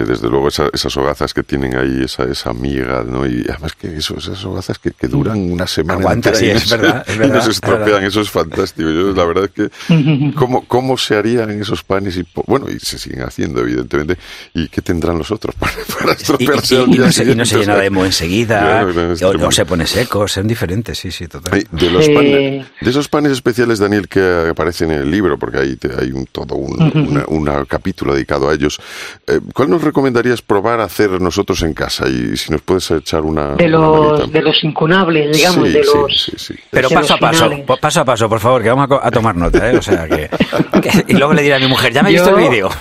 Desde 0.03 0.29
luego 0.29 0.47
esa- 0.49 0.69
esas 0.73 0.95
hogazas 0.97 1.33
que 1.33 1.43
tienen 1.43 1.75
ahí, 1.77 2.01
esa, 2.03 2.23
esa 2.23 2.53
miga, 2.53 3.03
¿no? 3.07 3.25
Y 3.25 3.45
además 3.49 3.73
que 3.75 3.95
eso, 3.97 4.17
esas 4.17 4.43
hogazas 4.45 4.77
que, 4.79 4.91
que 4.91 5.07
duran 5.07 5.39
una 5.51 5.67
semana 5.67 5.99
Aguanta, 5.99 6.33
sí, 6.35 6.45
y 6.45 6.49
es 6.49 6.69
no 6.71 6.77
verdad, 6.77 7.05
es 7.07 7.15
y 7.15 7.19
no 7.19 7.23
verdad, 7.27 7.41
se 7.43 7.49
es 7.49 7.55
estropean, 7.55 7.85
verdad. 7.85 8.03
eso 8.07 8.21
es 8.21 8.29
fantástico. 8.29 8.89
Yo, 8.89 9.11
la 9.13 9.25
verdad 9.25 9.45
es 9.45 9.51
que, 9.51 10.33
¿cómo, 10.35 10.65
¿cómo 10.67 10.97
se 10.97 11.15
harían 11.15 11.49
esos 11.51 11.83
panes? 11.83 12.17
Y, 12.17 12.25
bueno, 12.47 12.67
y 12.69 12.79
se 12.79 12.97
siguen 12.97 13.21
haciendo, 13.21 13.61
evidentemente. 13.61 14.17
¿Y 14.53 14.67
qué 14.67 14.81
tendrán 14.81 15.17
los 15.17 15.31
otros 15.31 15.55
para, 15.55 15.73
para 15.99 16.11
Y, 16.11 16.15
y- 16.15 16.21
estropearse 16.21 16.75
y- 16.75 16.77
al 16.77 16.89
y 16.89 16.91
día 16.93 17.05
no 17.05 17.11
se, 17.11 17.23
y 17.23 17.35
no 17.35 17.45
se 17.45 17.57
llena 17.59 17.75
de 17.75 17.89
moho 17.89 18.05
enseguida, 18.05 18.81
es 19.13 19.21
o, 19.23 19.29
o 19.29 19.51
se 19.51 19.65
pone 19.65 19.85
seco, 19.87 20.27
son 20.27 20.47
diferentes, 20.47 20.97
sí, 20.97 21.11
sí, 21.11 21.27
total. 21.27 21.63
De, 21.71 21.89
los 21.91 22.07
panes, 22.09 22.65
de 22.81 22.89
esos 22.89 23.07
panes 23.07 23.31
especiales, 23.31 23.79
Daniel, 23.79 24.07
que 24.07 24.47
aparecen 24.49 24.91
en 24.91 25.01
el 25.01 25.11
libro, 25.11 25.37
porque 25.37 25.57
hay, 25.59 25.77
hay 25.99 26.11
un, 26.11 26.25
todo 26.25 26.55
un 26.55 26.75
una- 26.95 27.25
una 27.27 27.65
capítulo 27.65 28.13
dedicado 28.13 28.49
a 28.49 28.53
ellos, 28.53 28.79
eh, 29.27 29.39
¿cuál 29.53 29.69
nos 29.69 29.81
recomendarías 29.85 30.41
probar 30.41 30.81
a 30.81 30.85
hacer 30.85 31.09
nosotros 31.21 31.61
en 31.63 31.73
casa? 31.73 32.05
Y 32.09 32.35
si 32.35 32.51
nos 32.51 32.61
puedes 32.61 32.89
echar 32.91 33.21
una. 33.21 33.55
De 33.55 33.69
los, 33.69 34.29
de 34.31 34.41
los 34.41 34.61
incunables, 34.63 35.37
digamos, 35.37 35.67
Sí, 35.69 35.73
de 35.73 35.83
sí, 35.83 35.89
los... 35.95 36.21
sí, 36.23 36.31
sí. 36.35 36.55
Pero 36.69 36.89
de 36.89 36.95
paso 36.95 37.13
a 37.13 37.17
paso, 37.17 37.43
finales. 37.49 37.65
paso 37.79 38.01
a 38.01 38.05
paso, 38.05 38.29
por 38.29 38.39
favor, 38.41 38.61
que 38.63 38.69
vamos 38.69 38.99
a, 39.01 39.11
tomar 39.11 39.35
nota, 39.35 39.71
¿eh? 39.71 39.77
O 39.77 39.81
sea, 39.81 40.07
que, 40.07 40.29
que- 40.81 41.05
Y 41.07 41.13
luego 41.13 41.33
le 41.33 41.43
diré 41.43 41.55
a 41.55 41.59
mi 41.59 41.67
mujer, 41.67 41.93
ya 41.93 42.03
me 42.03 42.09
he 42.09 42.13
visto 42.13 42.31
Yo- 42.31 42.37
el 42.37 42.49
vídeo. 42.49 42.69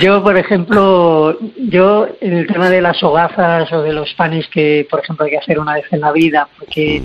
Yo, 0.00 0.22
por 0.22 0.36
ejemplo, 0.36 1.36
yo 1.56 2.08
en 2.20 2.36
el 2.36 2.46
tema 2.46 2.70
de 2.70 2.80
las 2.80 3.02
hogazas 3.02 3.70
o 3.72 3.82
de 3.82 3.92
los 3.92 4.12
panes 4.14 4.46
que, 4.48 4.86
por 4.90 5.00
ejemplo, 5.00 5.24
hay 5.24 5.32
que 5.32 5.38
hacer 5.38 5.58
una 5.58 5.74
vez 5.74 5.84
en 5.90 6.00
la 6.00 6.12
vida, 6.12 6.48
porque 6.58 7.02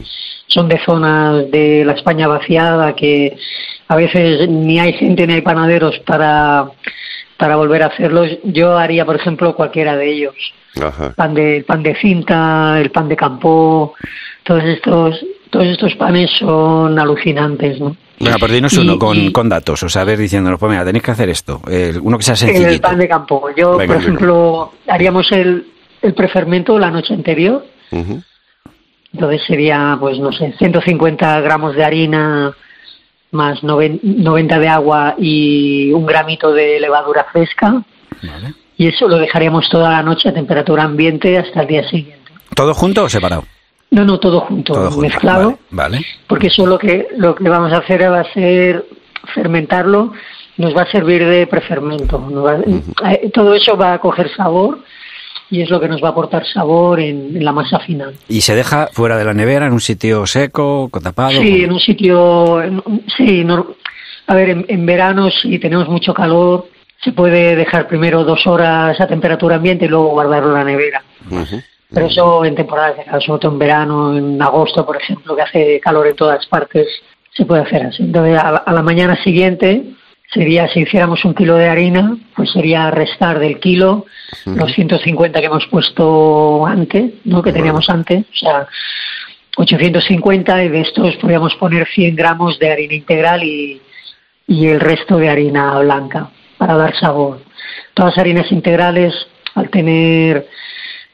son 0.47 0.67
de 0.67 0.79
zonas 0.85 1.49
de 1.51 1.83
la 1.85 1.93
España 1.93 2.27
vaciada 2.27 2.93
que 2.95 3.35
a 3.87 3.95
veces 3.95 4.47
ni 4.49 4.79
hay 4.79 4.93
gente 4.93 5.25
ni 5.27 5.33
hay 5.33 5.41
panaderos 5.41 5.99
para, 6.05 6.65
para 7.37 7.55
volver 7.55 7.83
a 7.83 7.87
hacerlos, 7.87 8.29
yo 8.43 8.77
haría, 8.77 9.05
por 9.05 9.15
ejemplo, 9.15 9.55
cualquiera 9.55 9.95
de 9.95 10.11
ellos. 10.11 10.35
Ajá. 10.81 11.13
Pan 11.15 11.33
de, 11.33 11.57
el 11.57 11.63
pan 11.65 11.83
de 11.83 11.95
cinta, 11.95 12.79
el 12.79 12.89
pan 12.91 13.07
de 13.09 13.15
campo, 13.15 13.93
todos 14.43 14.63
estos, 14.63 15.25
todos 15.49 15.67
estos 15.67 15.93
panes 15.95 16.31
son 16.39 16.97
alucinantes, 16.97 17.79
¿no? 17.79 17.95
Venga, 18.19 18.37
pues 18.39 18.51
dinos 18.51 18.77
uno 18.77 18.93
Y- 18.93 18.97
con, 18.99 19.17
y- 19.17 19.31
con 19.31 19.49
datos, 19.49 19.83
o 19.83 19.89
sea, 19.89 20.03
a 20.03 20.05
ver, 20.05 20.17
diciéndonos, 20.17 20.59
pues 20.59 20.71
mira, 20.71 20.85
tenéis 20.85 21.03
que 21.03 21.11
hacer 21.11 21.29
esto, 21.29 21.61
eh, 21.69 21.93
uno 22.01 22.17
que 22.17 22.23
sea 22.23 22.33
El 22.33 22.37
sencillito. 22.39 22.81
pan 22.87 22.97
de 22.99 23.07
campo. 23.07 23.49
Yo, 23.55 23.77
Venga, 23.77 23.93
por 23.95 24.01
ejemplo, 24.03 24.73
haríamos 24.87 25.31
el, 25.31 25.65
el 26.01 26.13
prefermento 26.13 26.77
la 26.79 26.89
noche 26.91 27.13
anterior. 27.13 27.65
Entonces 29.13 29.41
sería, 29.45 29.95
pues 29.99 30.17
no 30.19 30.31
sé, 30.31 30.53
150 30.57 31.39
gramos 31.41 31.75
de 31.75 31.83
harina 31.83 32.51
más 33.33 33.63
noven- 33.63 33.99
90 34.03 34.59
de 34.59 34.67
agua 34.69 35.15
y 35.17 35.91
un 35.91 36.05
gramito 36.05 36.51
de 36.53 36.79
levadura 36.79 37.25
fresca. 37.31 37.83
Vale. 38.21 38.53
Y 38.77 38.87
eso 38.87 39.07
lo 39.07 39.17
dejaríamos 39.17 39.67
toda 39.69 39.89
la 39.91 40.01
noche 40.03 40.29
a 40.29 40.33
temperatura 40.33 40.83
ambiente 40.83 41.37
hasta 41.37 41.61
el 41.61 41.67
día 41.67 41.87
siguiente. 41.89 42.31
¿Todo 42.55 42.73
junto 42.73 43.03
o 43.03 43.09
separado? 43.09 43.43
No, 43.91 44.03
no, 44.05 44.19
todo 44.19 44.41
junto, 44.41 44.73
Todo 44.73 44.89
junto. 44.89 45.01
mezclado. 45.01 45.57
Vale, 45.69 45.97
vale. 45.97 46.05
porque 46.27 46.47
eso 46.47 46.65
lo 46.65 46.79
que 46.79 47.09
lo 47.17 47.35
que 47.35 47.47
vamos 47.49 47.71
a 47.73 47.77
hacer 47.77 48.09
va 48.11 48.21
a 48.21 48.33
ser 48.33 48.85
fermentarlo 49.33 50.13
nos 50.57 50.75
va 50.75 50.81
a 50.83 50.91
servir 50.91 51.25
de 51.25 51.47
prefermento 51.47 52.19
nos 52.19 52.45
va- 52.45 53.11
eh, 53.11 53.29
todo 53.33 53.53
eso 53.55 53.75
va 53.77 53.93
a 53.93 53.99
coger 53.99 54.29
sabor 54.35 54.79
y 55.53 55.61
es 55.61 55.69
lo 55.69 55.79
que 55.79 55.87
nos 55.87 56.01
va 56.03 56.07
a 56.07 56.11
aportar 56.11 56.45
sabor 56.47 56.99
en, 56.99 57.37
en 57.37 57.45
la 57.45 57.51
masa 57.51 57.79
final 57.79 58.13
¿Y 58.27 58.41
se 58.41 58.55
deja 58.55 58.87
fuera 58.91 59.17
de 59.17 59.25
la 59.25 59.33
nevera, 59.33 59.67
en 59.67 59.73
un 59.73 59.79
sitio 59.81 60.25
seco, 60.25 60.89
tapado? 61.03 61.31
sí 61.41 61.63
en 61.63 61.71
un 61.71 61.79
sitio 61.79 62.61
en 62.61 62.81
sí 63.15 63.43
no- 63.43 63.67
a 64.27 64.35
ver 64.35 64.49
en, 64.49 64.65
en 64.67 64.85
verano 64.85 65.29
si 65.29 65.59
tenemos 65.59 65.87
mucho 65.87 66.13
calor 66.13 66.67
se 67.03 67.11
puede 67.11 67.55
dejar 67.55 67.87
primero 67.87 68.23
dos 68.23 68.47
horas 68.47 68.99
a 68.99 69.05
temperatura 69.07 69.57
ambiente 69.57 69.85
y 69.85 69.89
luego 69.89 70.09
guardarlo 70.09 70.49
en 70.49 70.53
la 70.55 70.63
nevera 70.63 71.03
Ujú. 71.29 71.61
Pero 71.93 72.07
eso 72.07 72.43
en 72.43 72.55
temporadas 72.55 72.97
de 72.97 73.03
calor, 73.03 73.21
sobre 73.21 73.39
todo 73.41 73.51
en 73.51 73.59
verano, 73.59 74.17
en 74.17 74.41
agosto, 74.41 74.83
por 74.83 74.97
ejemplo, 74.97 75.35
que 75.35 75.43
hace 75.43 75.79
calor 75.79 76.07
en 76.07 76.15
todas 76.15 76.43
partes, 76.47 76.87
se 77.31 77.45
puede 77.45 77.61
hacer 77.61 77.85
así. 77.85 78.01
Entonces, 78.01 78.35
a 78.39 78.51
la, 78.51 78.57
a 78.65 78.73
la 78.73 78.81
mañana 78.81 79.15
siguiente 79.23 79.83
sería, 80.33 80.67
si 80.67 80.81
hiciéramos 80.81 81.23
un 81.25 81.33
kilo 81.33 81.55
de 81.55 81.69
harina, 81.69 82.17
pues 82.35 82.51
sería 82.51 82.89
restar 82.91 83.39
del 83.39 83.59
kilo 83.59 84.05
los 84.45 84.71
150 84.73 85.39
que 85.39 85.45
hemos 85.45 85.65
puesto 85.67 86.65
antes, 86.65 87.11
¿no? 87.25 87.41
Que 87.41 87.51
teníamos 87.53 87.89
antes, 87.89 88.25
o 88.33 88.35
sea, 88.35 88.67
850 89.57 90.63
y 90.63 90.69
de 90.69 90.81
estos 90.81 91.15
podríamos 91.17 91.55
poner 91.55 91.87
100 91.87 92.15
gramos 92.15 92.57
de 92.59 92.71
harina 92.71 92.93
integral 92.95 93.43
y, 93.43 93.81
y 94.47 94.67
el 94.67 94.79
resto 94.79 95.17
de 95.17 95.29
harina 95.29 95.79
blanca 95.79 96.29
para 96.57 96.75
dar 96.75 96.95
sabor. 96.97 97.39
Todas 97.93 98.13
las 98.13 98.17
harinas 98.19 98.51
integrales, 98.51 99.13
al 99.55 99.69
tener 99.69 100.47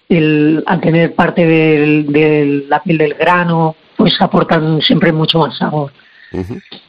el, 0.07 0.63
al 0.65 0.79
tener 0.79 1.13
parte 1.13 1.45
del- 1.45 2.07
de 2.11 2.65
la 2.69 2.81
piel 2.81 2.97
del 2.97 3.13
grano, 3.15 3.75
pues 3.97 4.15
aportan 4.21 4.81
siempre 4.81 5.11
mucho 5.11 5.39
más 5.39 5.57
sabor. 5.57 5.91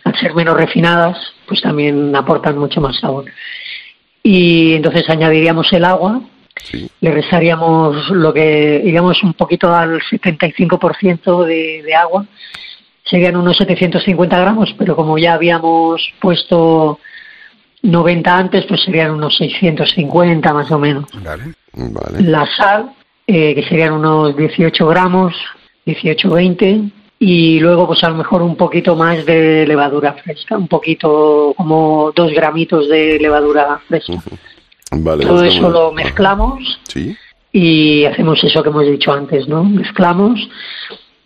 Al 0.05 0.17
ser 0.21 0.35
menos 0.35 0.57
refinadas, 0.57 1.17
pues 1.51 1.61
también 1.61 2.15
aportan 2.15 2.57
mucho 2.57 2.81
más 2.81 2.97
sabor. 3.01 3.25
Y 4.23 4.75
entonces 4.75 5.05
añadiríamos 5.11 5.71
el 5.73 5.85
agua, 5.85 6.21
Sí. 6.63 6.89
le 7.01 7.11
restaríamos 7.11 8.11
lo 8.11 8.33
que, 8.35 8.81
digamos, 8.85 9.23
un 9.23 9.33
poquito 9.35 9.75
al 9.75 10.01
75% 10.03 11.45
de, 11.45 11.83
de 11.83 11.95
agua, 11.95 12.27
serían 13.05 13.37
unos 13.37 13.57
750 13.57 14.39
gramos, 14.39 14.75
pero 14.79 14.95
como 14.95 15.17
ya 15.19 15.35
habíamos 15.35 16.13
puesto 16.21 17.01
90 17.83 18.37
antes, 18.37 18.67
pues 18.67 18.83
serían 18.85 19.11
unos 19.13 19.37
650 19.39 20.53
más 20.53 20.71
o 20.71 20.79
menos 20.79 21.07
Vale. 21.25 21.55
Vale. 21.73 22.23
la 22.23 22.47
sal, 22.57 22.93
eh, 23.27 23.55
que 23.55 23.63
serían 23.65 23.95
unos 23.95 24.37
18 24.37 24.87
gramos, 24.87 25.35
18-20, 25.87 26.91
y 27.23 27.61
luego 27.61 27.87
pues 27.87 28.03
a 28.03 28.09
lo 28.09 28.17
mejor 28.17 28.41
un 28.41 28.57
poquito 28.57 28.97
más 28.97 29.27
de 29.27 29.67
levadura 29.67 30.15
fresca, 30.15 30.57
un 30.57 30.69
poquito 30.69 31.53
como 31.55 32.13
dos 32.17 32.33
gramitos 32.33 32.89
de 32.89 33.19
levadura 33.21 33.79
fresca. 33.87 34.15
Vale. 34.91 35.27
Todo 35.27 35.45
eso 35.45 35.69
lo 35.69 35.93
mezclamos 35.93 36.81
Sí. 36.89 37.15
y 37.53 38.07
hacemos 38.07 38.43
eso 38.43 38.63
que 38.63 38.71
hemos 38.71 38.87
dicho 38.87 39.13
antes, 39.13 39.47
¿no? 39.47 39.63
Mezclamos 39.63 40.49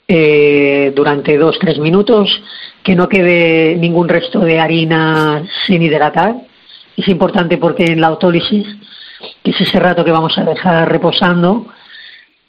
eh, 0.08 0.92
durante 0.96 1.38
dos, 1.38 1.58
tres 1.60 1.78
minutos, 1.78 2.42
que 2.82 2.96
no 2.96 3.08
quede 3.08 3.76
ningún 3.76 4.08
resto 4.08 4.40
de 4.40 4.58
harina 4.58 5.44
sin 5.64 5.80
hidratar. 5.80 6.34
Es 6.96 7.06
importante 7.06 7.56
porque 7.56 7.84
en 7.84 8.00
la 8.00 8.08
autólisis, 8.08 8.66
que 9.44 9.52
es 9.52 9.60
ese 9.60 9.78
rato 9.78 10.04
que 10.04 10.10
vamos 10.10 10.36
a 10.38 10.44
dejar 10.44 10.90
reposando, 10.90 11.66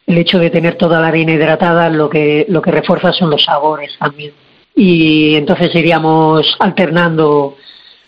el 0.08 0.18
hecho 0.18 0.40
de 0.40 0.50
tener 0.50 0.76
toda 0.76 1.00
la 1.00 1.08
harina 1.08 1.34
hidratada 1.34 1.90
lo 1.90 2.10
que, 2.10 2.46
lo 2.50 2.62
que 2.62 2.72
refuerza 2.72 3.12
son 3.12 3.30
los 3.30 3.44
sabores 3.44 3.96
también. 3.98 4.34
Y 4.76 5.36
entonces 5.36 5.74
iríamos 5.74 6.56
alternando 6.60 7.58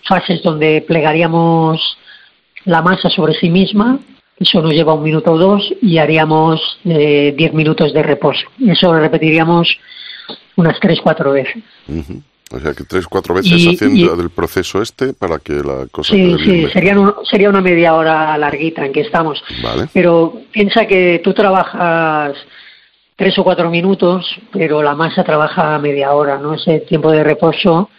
fases 0.04 0.42
donde 0.44 0.84
plegaríamos 0.88 1.98
la 2.66 2.82
masa 2.82 3.10
sobre 3.10 3.34
sí 3.34 3.50
misma, 3.50 4.00
eso 4.40 4.62
nos 4.62 4.74
lleva 4.74 4.94
un 4.94 5.04
minuto 5.04 5.32
o 5.32 5.38
dos 5.38 5.74
y 5.82 5.98
haríamos 5.98 6.80
eh, 6.86 7.34
diez 7.36 7.54
minutos 7.54 7.94
de 7.94 8.04
reposo. 8.04 8.48
Y 8.60 8.70
eso 8.70 8.94
lo 8.94 9.00
repetiríamos 9.00 9.78
unas 10.56 10.80
tres, 10.80 11.00
cuatro 11.02 11.32
veces. 11.32 11.64
Ujú. 11.88 12.22
O 12.52 12.60
sea 12.60 12.74
que 12.74 12.84
tres, 12.86 13.06
cuatro 13.08 13.34
veces 13.36 13.52
Y- 13.62 13.76
haciendo 13.76 14.16
y- 14.16 14.20
el 14.22 14.30
proceso 14.30 14.82
este 14.82 15.14
para 15.14 15.38
que 15.40 15.54
la 15.56 15.86
cosa 15.92 16.14
Sí, 16.14 16.36
sí, 16.46 16.66
un- 16.96 17.14
sería 17.30 17.50
una 17.50 17.62
media 17.62 17.94
hora 17.94 18.38
larguita 18.38 18.86
en 18.86 18.94
que 18.94 19.02
estamos. 19.02 19.44
Vale. 19.62 19.88
Pero 19.94 20.34
piensa 20.52 20.86
que 20.88 21.20
tú 21.24 21.34
trabajas 21.34 22.34
tres 23.18 23.38
o 23.40 23.44
cuatro 23.44 23.70
minutos, 23.70 24.26
pero 24.54 24.82
la 24.82 24.96
masa 24.96 25.24
trabaja 25.24 25.78
media 25.80 26.14
hora, 26.14 26.38
¿no? 26.38 26.54
Ese 26.54 26.80
tiempo 26.82 27.12
de 27.12 27.24
reposo 27.24 27.90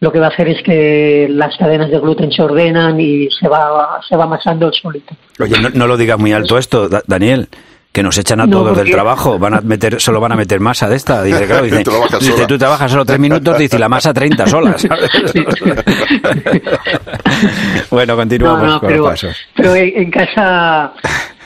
lo 0.00 0.12
que 0.12 0.18
va 0.20 0.26
a 0.26 0.30
hacer 0.30 0.48
es 0.48 0.62
que 0.62 1.26
las 1.30 1.56
cadenas 1.56 1.90
de 1.90 1.98
gluten 1.98 2.30
se 2.32 2.42
ordenan 2.42 3.00
y 3.00 3.28
se 3.30 3.48
va, 3.48 4.00
se 4.08 4.16
va 4.16 4.24
amasando 4.24 4.68
el 4.68 4.72
solito. 4.72 5.14
Oye, 5.40 5.60
no, 5.60 5.70
no 5.70 5.86
lo 5.86 5.96
digas 5.96 6.18
muy 6.18 6.32
alto 6.32 6.56
esto, 6.56 6.88
Da- 6.88 7.02
Daniel. 7.06 7.48
Que 7.92 8.02
nos 8.02 8.16
echan 8.18 8.40
a 8.40 8.46
No, 8.46 8.58
todos 8.58 8.76
del 8.76 8.90
trabajo, 8.90 9.38
van 9.38 9.54
a 9.54 9.60
meter, 9.62 10.00
solo 10.00 10.20
van 10.20 10.32
a 10.32 10.36
meter 10.36 10.60
masa 10.60 10.88
de 10.88 10.96
esta. 10.96 11.22
Dice, 11.22 11.46
claro, 11.46 11.64
dice, 11.64 11.82
Trabaja 11.82 12.18
dice, 12.18 12.46
tú 12.46 12.58
trabajas 12.58 12.90
solo 12.90 13.04
tres 13.04 13.18
minutos, 13.18 13.56
dice, 13.58 13.76
y 13.76 13.80
la 13.80 13.88
masa 13.88 14.12
30 14.12 14.46
solas. 14.46 14.86
bueno, 17.90 18.16
continuamos 18.16 18.62
No, 18.62 18.66
no, 18.74 18.80
con 18.80 18.88
pero, 18.88 19.02
los 19.02 19.10
pasos. 19.10 19.36
pero 19.56 19.74
en, 19.74 20.10
casa 20.10 20.92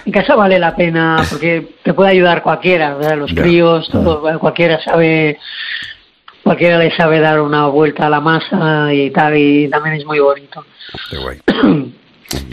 en 0.05 0.13
casa 0.13 0.35
vale 0.35 0.59
la 0.59 0.75
pena 0.75 1.25
porque 1.31 1.77
te 1.85 1.95
puede 1.95 2.11
ayudar 2.11 2.43
cualquiera, 2.43 2.95
¿verdad? 2.97 3.19
los 3.19 3.33
Ya. 3.33 3.43
críos, 3.43 3.89
todo, 3.91 4.39
cualquiera 4.41 4.83
sabe 4.83 5.39
cualquiera 6.43 6.77
le 6.79 6.95
sabe 6.97 7.21
dar 7.21 7.41
una 7.41 7.69
vuelta 7.69 8.07
a 8.07 8.11
la 8.11 8.21
masa 8.21 8.93
y 8.93 9.11
tal 9.11 9.37
y 9.37 9.71
también 9.71 9.97
es 9.97 10.05
muy 10.05 10.19
bonito. 10.19 10.65
Qué 11.09 11.19
guay. 11.19 11.39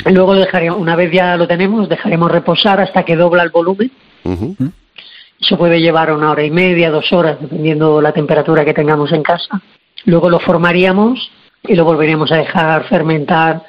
Luego 0.05 0.35
dejaríamos, 0.35 0.81
una 0.81 0.95
vez 0.95 1.11
ya 1.11 1.37
lo 1.37 1.47
tenemos, 1.47 1.89
dejaremos 1.89 2.31
reposar 2.31 2.81
hasta 2.81 3.03
que 3.03 3.15
dobla 3.15 3.43
el 3.43 3.49
volumen. 3.49 3.91
Eso 5.39 5.57
puede 5.57 5.79
llevar 5.79 6.11
una 6.11 6.31
hora 6.31 6.43
y 6.43 6.51
media, 6.51 6.91
dos 6.91 7.11
horas, 7.13 7.37
dependiendo 7.39 8.01
la 8.01 8.11
temperatura 8.11 8.65
que 8.65 8.73
tengamos 8.73 9.11
en 9.11 9.23
casa. 9.23 9.61
Luego 10.05 10.29
lo 10.29 10.39
formaríamos 10.39 11.31
y 11.63 11.75
lo 11.75 11.85
volveríamos 11.85 12.31
a 12.31 12.37
dejar 12.37 12.87
fermentar 12.87 13.63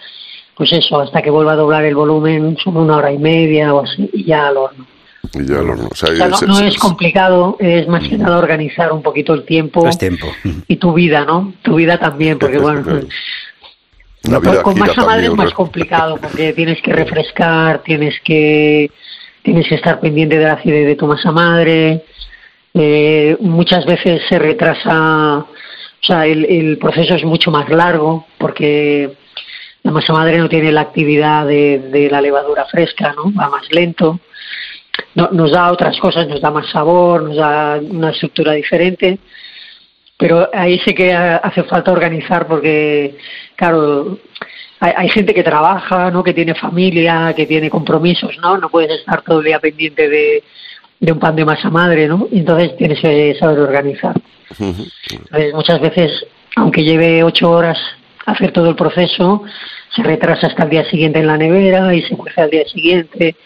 pues 0.60 0.74
eso, 0.74 1.00
hasta 1.00 1.22
que 1.22 1.30
vuelva 1.30 1.52
a 1.52 1.56
doblar 1.56 1.86
el 1.86 1.94
volumen, 1.94 2.54
son 2.62 2.76
una 2.76 2.98
hora 2.98 3.10
y 3.10 3.16
media 3.16 3.72
o 3.72 3.82
así, 3.82 4.10
y 4.12 4.24
ya 4.24 4.48
al 4.48 4.58
horno. 4.58 4.84
Y 5.32 5.46
ya 5.46 5.60
al 5.60 5.70
horno. 5.70 5.88
O 5.90 5.94
sea, 5.94 6.10
O 6.10 6.36
sea, 6.36 6.46
no, 6.46 6.60
es 6.60 6.76
complicado, 6.76 7.56
es 7.58 7.88
más 7.88 8.06
que 8.06 8.18
nada 8.18 8.36
organizar 8.36 8.92
un 8.92 9.00
poquito 9.00 9.32
el 9.32 9.44
tiempo 9.44 9.88
tiempo. 9.98 10.26
y 10.68 10.76
tu 10.76 10.92
vida, 10.92 11.24
¿no? 11.24 11.54
Tu 11.62 11.76
vida 11.76 11.98
también, 11.98 12.38
porque 12.38 12.58
bueno, 12.58 12.84
No, 14.24 14.40
vida 14.40 14.50
pero 14.52 14.62
con 14.62 14.78
masa 14.78 15.04
madre 15.04 15.26
es 15.26 15.32
más 15.34 15.50
¿no? 15.50 15.56
complicado 15.56 16.16
porque 16.18 16.52
tienes 16.56 16.80
que 16.82 16.92
refrescar, 16.92 17.82
tienes 17.82 18.20
que 18.22 18.90
tienes 19.42 19.66
que 19.68 19.76
estar 19.76 20.00
pendiente 20.00 20.36
de 20.38 20.44
la 20.44 20.52
acidez 20.54 20.86
de 20.86 20.96
tu 20.96 21.06
masa 21.06 21.32
madre. 21.32 22.04
Eh, 22.74 23.36
muchas 23.40 23.84
veces 23.86 24.22
se 24.28 24.38
retrasa, 24.38 25.38
o 25.38 25.46
sea, 26.02 26.26
el, 26.26 26.44
el 26.44 26.78
proceso 26.78 27.14
es 27.14 27.24
mucho 27.24 27.50
más 27.50 27.68
largo 27.70 28.26
porque 28.38 29.12
la 29.82 29.90
masa 29.90 30.12
madre 30.12 30.36
no 30.38 30.48
tiene 30.48 30.70
la 30.70 30.82
actividad 30.82 31.46
de, 31.46 31.78
de 31.90 32.10
la 32.10 32.20
levadura 32.20 32.66
fresca, 32.66 33.14
¿no? 33.16 33.32
Va 33.34 33.48
más 33.48 33.72
lento. 33.72 34.20
No- 35.14 35.30
nos 35.32 35.50
da 35.52 35.72
otras 35.72 35.98
cosas, 35.98 36.28
nos 36.28 36.40
da 36.42 36.50
más 36.50 36.68
sabor, 36.70 37.22
nos 37.22 37.36
da 37.36 37.80
una 37.82 38.10
estructura 38.10 38.52
diferente 38.52 39.18
pero 40.20 40.48
ahí 40.52 40.78
sí 40.84 40.94
que 40.94 41.12
ha- 41.12 41.38
hace 41.38 41.62
falta 41.64 41.90
organizar 41.92 42.46
porque, 42.46 43.16
claro, 43.56 44.18
hay, 44.78 44.92
hay 44.96 45.08
gente 45.08 45.32
que 45.34 45.42
trabaja, 45.42 46.10
¿no? 46.10 46.22
Que 46.22 46.34
tiene 46.34 46.54
familia, 46.54 47.32
que 47.34 47.46
tiene 47.46 47.70
compromisos, 47.70 48.36
¿no? 48.42 48.58
No 48.58 48.68
puedes 48.68 48.90
estar 49.00 49.22
todo 49.22 49.38
el 49.40 49.46
día 49.46 49.58
pendiente 49.58 50.08
de, 50.08 50.44
de 51.00 51.12
un 51.12 51.18
pan 51.18 51.34
de 51.34 51.44
masa 51.46 51.70
madre, 51.70 52.06
¿no? 52.06 52.28
Entonces 52.30 52.76
tienes 52.76 53.00
que 53.00 53.34
saber 53.40 53.58
organizar. 53.58 54.14
Entonces, 55.10 55.54
muchas 55.54 55.80
veces, 55.80 56.26
aunque 56.56 56.84
lleve 56.84 57.24
ocho 57.24 57.50
horas 57.50 57.78
hacer 58.26 58.52
todo 58.52 58.68
el 58.68 58.76
proceso, 58.76 59.42
se 59.94 60.02
retrasa 60.02 60.48
hasta 60.48 60.64
el 60.64 60.70
día 60.70 60.84
siguiente 60.90 61.18
en 61.18 61.26
la 61.26 61.36
nevera 61.38 61.94
y 61.94 62.02
se 62.02 62.16
cuece 62.16 62.40
al 62.42 62.50
día 62.50 62.64
siguiente. 62.66 63.36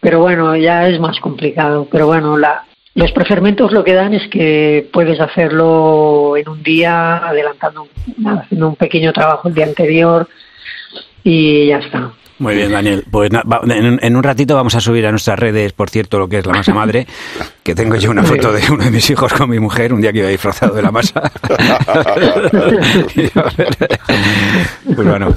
Pero 0.00 0.20
bueno, 0.20 0.54
ya 0.56 0.86
es 0.88 1.00
más 1.00 1.18
complicado. 1.20 1.88
Pero 1.90 2.06
bueno, 2.06 2.36
la, 2.38 2.64
los 2.94 3.12
prefermentos 3.12 3.72
lo 3.72 3.84
que 3.84 3.94
dan 3.94 4.14
es 4.14 4.28
que 4.28 4.88
puedes 4.92 5.20
hacerlo 5.20 6.36
en 6.36 6.48
un 6.48 6.62
día, 6.62 7.16
adelantando, 7.18 7.86
haciendo 8.26 8.68
un 8.68 8.76
pequeño 8.76 9.12
trabajo 9.12 9.48
el 9.48 9.54
día 9.54 9.66
anterior 9.66 10.28
y 11.22 11.66
ya 11.68 11.78
está. 11.78 12.12
Muy 12.38 12.54
bien, 12.54 12.72
Daniel. 12.72 13.04
Pues 13.10 13.30
na- 13.30 13.42
va- 13.42 13.60
en, 13.64 13.98
en 14.02 14.16
un 14.16 14.22
ratito 14.22 14.54
vamos 14.54 14.74
a 14.74 14.80
subir 14.80 15.06
a 15.06 15.10
nuestras 15.10 15.38
redes, 15.38 15.72
por 15.74 15.90
cierto, 15.90 16.18
lo 16.18 16.26
que 16.28 16.38
es 16.38 16.46
la 16.46 16.54
masa 16.54 16.72
madre, 16.74 17.06
que 17.70 17.74
tengo 17.76 17.94
yo 17.94 18.10
una 18.10 18.24
foto 18.24 18.50
de 18.52 18.62
uno 18.68 18.82
de 18.82 18.90
mis 18.90 19.08
hijos 19.10 19.32
con 19.32 19.48
mi 19.48 19.60
mujer, 19.60 19.92
un 19.92 20.00
día 20.00 20.12
que 20.12 20.18
iba 20.18 20.28
disfrazado 20.28 20.74
de 20.74 20.82
la 20.82 20.90
masa. 20.90 21.22
pues 24.94 25.06
bueno, 25.08 25.32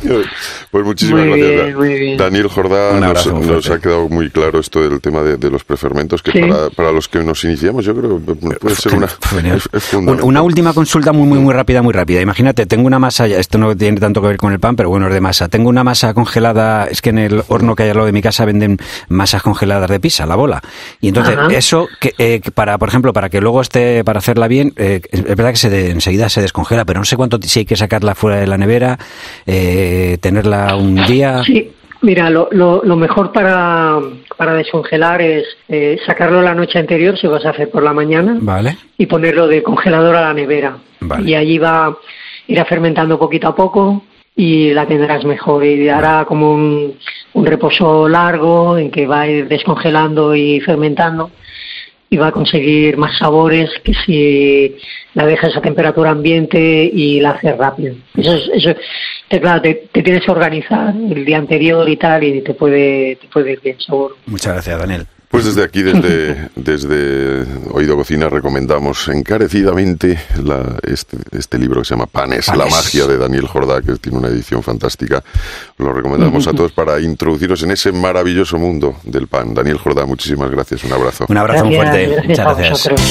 Pues 0.71 0.83
muchísimas 0.85 1.27
Muy 1.27 1.39
gracias. 1.39 1.65
bien, 1.65 1.77
muy 1.77 1.93
bien. 1.99 2.17
Daniel 2.17 2.47
Jordá 2.47 2.91
Un 2.93 3.01
nos, 3.01 3.69
ha 3.69 3.79
quedado 3.79 4.09
muy 4.09 4.31
claro 4.31 4.59
esto 4.59 4.81
del 4.81 4.99
tema 4.99 5.21
de, 5.21 5.37
de 5.37 5.49
los 5.51 5.63
prefermentos, 5.63 6.23
que 6.23 6.31
Sí. 6.31 6.39
para, 6.41 6.69
para 6.71 6.91
los 6.91 7.07
que 7.07 7.19
nos 7.19 7.43
iniciamos 7.43 7.85
yo 7.85 7.93
creo 7.95 8.19
que 8.25 8.33
puede 8.55 8.75
ser 8.75 8.95
una... 8.95 9.07
Genial. 9.07 9.57
es- 9.57 9.69
es 9.71 9.93
Un- 9.93 9.99
fundamental. 9.99 10.25
Una 10.27 10.41
última 10.41 10.73
consulta 10.73 11.11
muy, 11.11 11.27
muy, 11.27 11.37
muy 11.37 11.53
rápida, 11.53 11.83
muy 11.83 11.93
rápida. 11.93 12.19
Imagínate, 12.21 12.65
tengo 12.65 12.87
una 12.87 12.97
masa, 12.97 13.27
ya- 13.27 13.37
esto 13.37 13.59
no 13.59 13.75
tiene 13.77 13.99
tanto 13.99 14.21
que 14.21 14.27
ver 14.27 14.37
con 14.37 14.51
el 14.51 14.59
pan, 14.59 14.75
pero 14.75 14.89
bueno, 14.89 15.07
es 15.07 15.13
de 15.13 15.21
masa. 15.21 15.49
Tengo 15.49 15.69
una 15.69 15.83
masa 15.83 16.15
congelada, 16.15 16.87
es 16.87 17.01
que 17.03 17.11
en 17.11 17.19
el 17.19 17.43
horno 17.47 17.75
que 17.75 17.83
hay 17.83 17.89
al 17.89 17.95
lado 17.97 18.07
de 18.07 18.11
mi 18.13 18.23
casa 18.23 18.43
venden 18.45 18.79
masas 19.09 19.43
congeladas 19.43 19.87
de 19.89 19.99
pizza, 19.99 20.25
la 20.25 20.35
bola. 20.35 20.61
Y 20.99 21.09
entonces, 21.09 21.37
Ajá. 21.37 21.53
eso, 21.53 21.87
que, 21.99 22.13
eh, 22.23 22.41
para, 22.53 22.77
por 22.77 22.87
ejemplo, 22.89 23.11
para 23.13 23.29
que 23.29 23.41
luego 23.41 23.61
esté, 23.61 24.03
para 24.03 24.19
hacerla 24.19 24.47
bien, 24.47 24.71
eh, 24.77 25.01
es 25.11 25.23
verdad 25.23 25.51
que 25.51 25.57
se 25.57 25.69
de- 25.69 25.91
enseguida 25.91 26.29
se 26.29 26.41
descongela, 26.41 26.85
pero 26.85 26.99
no 26.99 27.05
sé 27.05 27.17
cuánto, 27.17 27.37
si 27.41 27.59
hay 27.59 27.65
que 27.65 27.75
sacarla 27.75 28.15
fuera 28.15 28.37
de 28.37 28.47
la 28.47 28.57
nevera, 28.57 28.97
eh, 29.45 30.17
tenerla 30.21 30.75
un 30.75 30.95
día. 31.05 31.43
Sí, 31.43 31.71
mira, 32.01 32.29
lo, 32.29 32.47
lo, 32.51 32.81
lo 32.83 32.95
mejor 32.95 33.31
para, 33.31 33.99
para 34.37 34.53
descongelar 34.53 35.21
es 35.21 35.45
eh, 35.69 35.97
sacarlo 36.05 36.41
la 36.41 36.53
noche 36.55 36.79
anterior, 36.79 37.17
si 37.17 37.27
vas 37.27 37.45
a 37.45 37.49
hacer 37.51 37.69
por 37.69 37.83
la 37.83 37.93
mañana, 37.93 38.37
Vale. 38.39 38.77
y 38.97 39.05
ponerlo 39.05 39.47
de 39.47 39.61
congelador 39.63 40.15
a 40.15 40.21
la 40.21 40.33
nevera. 40.33 40.77
Vale. 41.01 41.29
Y 41.29 41.35
allí 41.35 41.57
va, 41.57 41.97
irá 42.47 42.65
fermentando 42.65 43.19
poquito 43.19 43.47
a 43.49 43.55
poco 43.55 44.03
y 44.35 44.71
la 44.73 44.85
tendrás 44.87 45.25
mejor. 45.25 45.65
Y 45.65 45.89
hará 45.89 46.25
como 46.25 46.53
un, 46.53 46.95
un 47.33 47.45
reposo 47.45 48.07
largo 48.07 48.77
en 48.77 48.89
que 48.89 49.05
va 49.05 49.21
a 49.21 49.27
ir 49.27 49.47
descongelando 49.47 50.35
y 50.35 50.59
fermentando 50.61 51.29
y 52.13 52.17
va 52.17 52.27
a 52.27 52.31
conseguir 52.31 52.95
más 52.95 53.17
sabores 53.17 53.71
que 53.83 53.91
si 54.05 54.75
la 55.15 55.25
dejas 55.25 55.57
a 55.57 55.61
temperatura 55.61 56.11
ambiente 56.11 56.59
y 56.93 57.19
la 57.19 57.31
haces 57.31 57.57
rápido. 57.57 57.95
Eso 58.15 58.35
es, 58.35 58.51
eso, 58.53 58.75
te, 59.27 59.41
claro, 59.41 59.63
te, 59.63 59.89
tienes 59.91 60.23
que 60.23 60.31
organizar 60.31 60.93
el 60.95 61.25
día 61.25 61.39
anterior 61.39 61.89
y 61.89 61.97
tal 61.97 62.23
y 62.23 62.41
te 62.41 62.53
puede, 62.53 63.15
te 63.15 63.27
puede 63.29 63.53
ir 63.53 63.61
bien 63.61 63.79
seguro. 63.79 64.15
Muchas 64.27 64.53
gracias, 64.53 64.77
Daniel. 64.77 65.07
Pues 65.33 65.45
desde 65.45 65.63
aquí, 65.63 65.81
desde, 65.81 66.49
desde 66.55 67.43
Oído 67.71 67.95
Cocina, 67.97 68.29
recomendamos 68.29 69.07
encarecidamente 69.07 70.19
la- 70.43 70.77
este, 70.83 71.17
este 71.31 71.57
libro 71.57 71.81
que 71.81 71.85
se 71.85 71.95
llama 71.95 72.05
Panes, 72.05 72.47
la 72.49 72.53
Panes. 72.53 72.71
magia 72.71 73.07
de 73.07 73.17
Daniel 73.17 73.47
Jordá, 73.47 73.81
que 73.81 73.95
tiene 73.95 74.19
una 74.19 74.27
edición 74.27 74.61
fantástica. 74.61 75.23
Lo 75.79 75.91
recomendamos 75.91 76.45
a 76.47 76.51
todos 76.55 76.71
para 76.71 76.99
introduciros 77.01 77.63
en 77.63 77.71
ese 77.71 77.91
maravilloso 77.91 78.57
mundo 78.59 78.97
del 79.03 79.27
pan. 79.27 79.55
Daniel 79.55 79.77
Jordá, 79.79 80.05
muchísimas 80.05 80.51
gracias. 80.51 80.83
Un 80.83 80.93
abrazo. 80.93 81.25
Un 81.27 81.37
abrazo 81.37 81.65
muy 81.65 81.75
fuerte. 81.77 82.05
gracias 82.05 82.27
Muchas 82.27 82.39
a 82.39 82.53
gracias. 82.53 82.69
vosotros. 82.71 83.01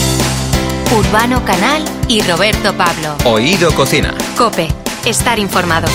Urbano 0.96 1.44
Canal 1.44 1.82
y 2.06 2.22
Roberto 2.22 2.72
Pablo. 2.74 3.16
Oído 3.24 3.72
Cocina. 3.72 4.14
Cope, 4.36 4.68
estar 5.06 5.38
informado. 5.40 5.88